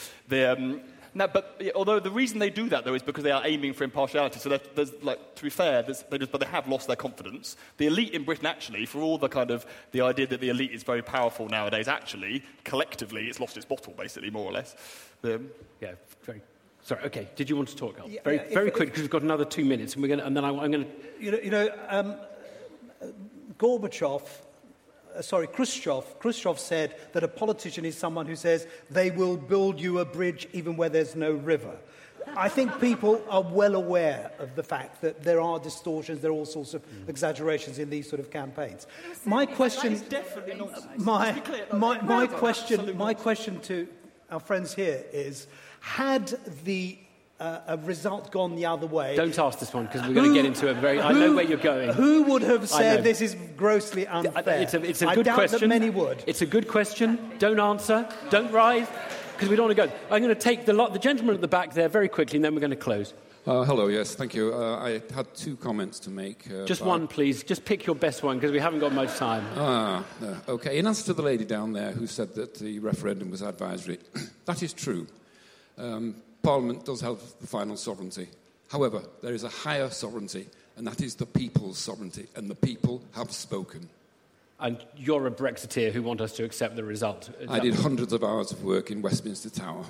[0.46, 0.80] Um,
[1.16, 3.84] Now, but although the reason they do that, though, is because they are aiming for
[3.84, 4.40] impartiality.
[4.40, 7.56] So there's, like, to be fair, they just, but they have lost their confidence.
[7.76, 10.72] The elite in Britain, actually, for all the kind of the idea that the elite
[10.72, 14.74] is very powerful nowadays, actually, collectively, it's lost its bottle, basically, more or less.
[15.22, 15.50] Um,
[15.80, 15.92] yeah,
[16.24, 16.42] very.
[16.82, 17.02] Sorry.
[17.04, 17.28] Okay.
[17.36, 17.96] Did you want to talk?
[18.06, 20.20] Yeah, very, yeah, very if- quick, because we've got another two minutes, and we're going
[20.20, 20.90] to, and then I, I'm going to.
[21.20, 22.16] You know, you know um,
[23.58, 24.22] Gorbachev,
[25.16, 29.80] uh, sorry, Khrushchev, Khrushchev said that a politician is someone who says they will build
[29.80, 31.76] you a bridge even where there's no river.
[32.36, 36.34] I think people are well aware of the fact that there are distortions, there are
[36.34, 38.86] all sorts of exaggerations in these sort of campaigns.
[39.24, 40.00] My question,
[40.96, 43.86] my, Let's be clear, no, my, my question, my question to
[44.30, 45.46] our friends here is:
[45.80, 46.98] Had the
[47.44, 49.16] uh, a result gone the other way?
[49.16, 51.00] Don't ask this one because we're going to get into a very.
[51.00, 51.90] I know where you're going.
[51.90, 54.60] Who would have said this is grossly unfair?
[54.60, 55.60] It's a, it's a I good doubt question.
[55.60, 56.24] that many would.
[56.26, 57.32] It's a good question.
[57.38, 58.08] Don't answer.
[58.30, 58.88] Don't rise,
[59.34, 59.92] because we don't want to go.
[60.10, 62.44] I'm going to take the, lot, the gentleman at the back there very quickly, and
[62.44, 63.12] then we're going to close.
[63.46, 64.54] Uh, hello, yes, thank you.
[64.54, 66.50] Uh, I had two comments to make.
[66.50, 67.44] Uh, Just one, please.
[67.44, 69.44] Just pick your best one, because we haven't got much time.
[69.54, 70.78] Ah, uh, okay.
[70.78, 73.98] In answer to the lady down there who said that the referendum was advisory,
[74.46, 75.06] that is true.
[75.76, 76.14] Um,
[76.44, 78.28] Parliament does have the final sovereignty.
[78.68, 83.02] However, there is a higher sovereignty, and that is the people's sovereignty, and the people
[83.12, 83.88] have spoken.
[84.60, 87.30] And you're a Brexiteer who want us to accept the result.
[87.48, 89.86] I did hundreds of hours of work in Westminster Tower.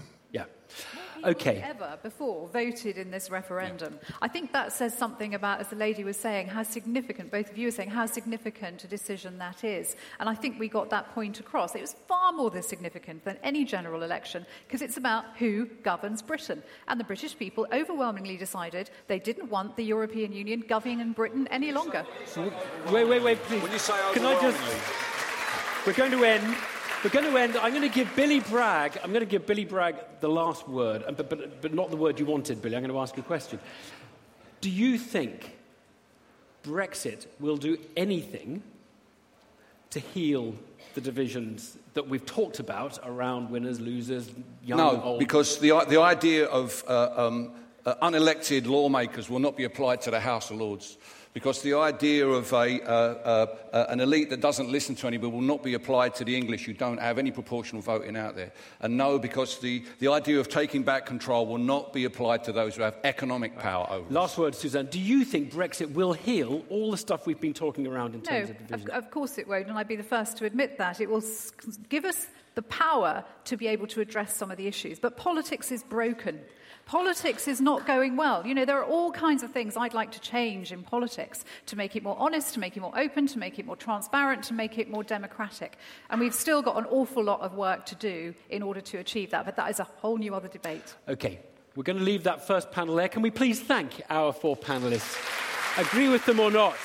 [1.25, 1.31] Yeah.
[1.31, 1.65] Okay.
[1.65, 3.99] ever before voted in this referendum.
[4.21, 7.59] I think that says something about, as the lady was saying, how significant, both of
[7.59, 9.97] you were saying, how significant a decision that is.
[10.21, 11.75] And I think we got that point across.
[11.75, 16.23] It was far more this significant than any general election because it's about who governs
[16.23, 16.63] Britain.
[16.89, 21.73] And the British people overwhelmingly decided they didn't want the European Union governing Britain any
[21.73, 22.05] longer.
[22.91, 23.63] Wait, wait, wait, please.
[23.63, 24.61] When you say Can I just.
[25.87, 26.57] We're going to end.
[27.05, 27.55] We're going to end.
[27.59, 28.99] I'm going to give Billy Bragg.
[29.05, 32.19] I'm going to give Billy Bragg the last word, but, but, but not the word
[32.19, 32.77] you wanted, Billy.
[32.77, 33.59] I'm going to ask you a question.
[34.63, 35.55] Do you think
[36.63, 38.63] Brexit will do anything
[39.91, 40.55] to heal
[40.95, 44.31] the divisions that we've talked about around winners, losers,
[44.65, 45.19] young, no, old?
[45.19, 47.53] because the, the idea of uh, um,
[47.85, 50.97] uh, unelected lawmakers will not be applied to the House of Lords.
[51.35, 55.33] Because the idea of a, uh, uh, uh, an elite that doesn't listen to anybody
[55.33, 58.53] will not be applied to the English who don't have any proportional voting out there.
[58.81, 62.53] And no, because the, the idea of taking back control will not be applied to
[62.53, 64.07] those who have economic power over.
[64.07, 64.13] us.
[64.13, 64.87] Last word, Suzanne.
[64.87, 68.31] Do you think Brexit will heal all the stuff we've been talking around in No,
[68.31, 68.91] terms of of, division?
[68.93, 71.01] of course it won't, and I'd be the first to admit that.
[71.01, 71.25] It will
[71.89, 75.01] give us the power to be able to address some of the issues.
[75.01, 76.39] But politics is broken.
[76.87, 78.47] Politics is not going well.
[78.47, 81.77] You know, there are all kinds of things I'd like to change in politics to
[81.77, 84.55] make it more honest, to make it more open, to make it more transparent, to
[84.55, 85.79] make it more democratic.
[86.11, 89.31] And we've still got an awful lot of work to do in order to achieve
[89.31, 89.47] that.
[89.47, 90.95] But that is a whole new other debate.
[91.09, 91.41] Okay,
[91.75, 93.09] we're going to leave that first panel there.
[93.09, 95.17] Can we please thank our four panelists?
[95.79, 96.77] Agree with them or not?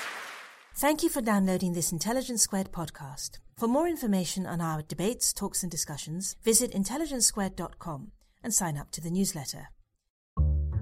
[0.75, 3.39] Thank you for downloading this Intelligence Squared podcast.
[3.57, 9.01] For more information on our debates, talks, and discussions, visit intelligencesquared.com and sign up to
[9.01, 9.67] the newsletter.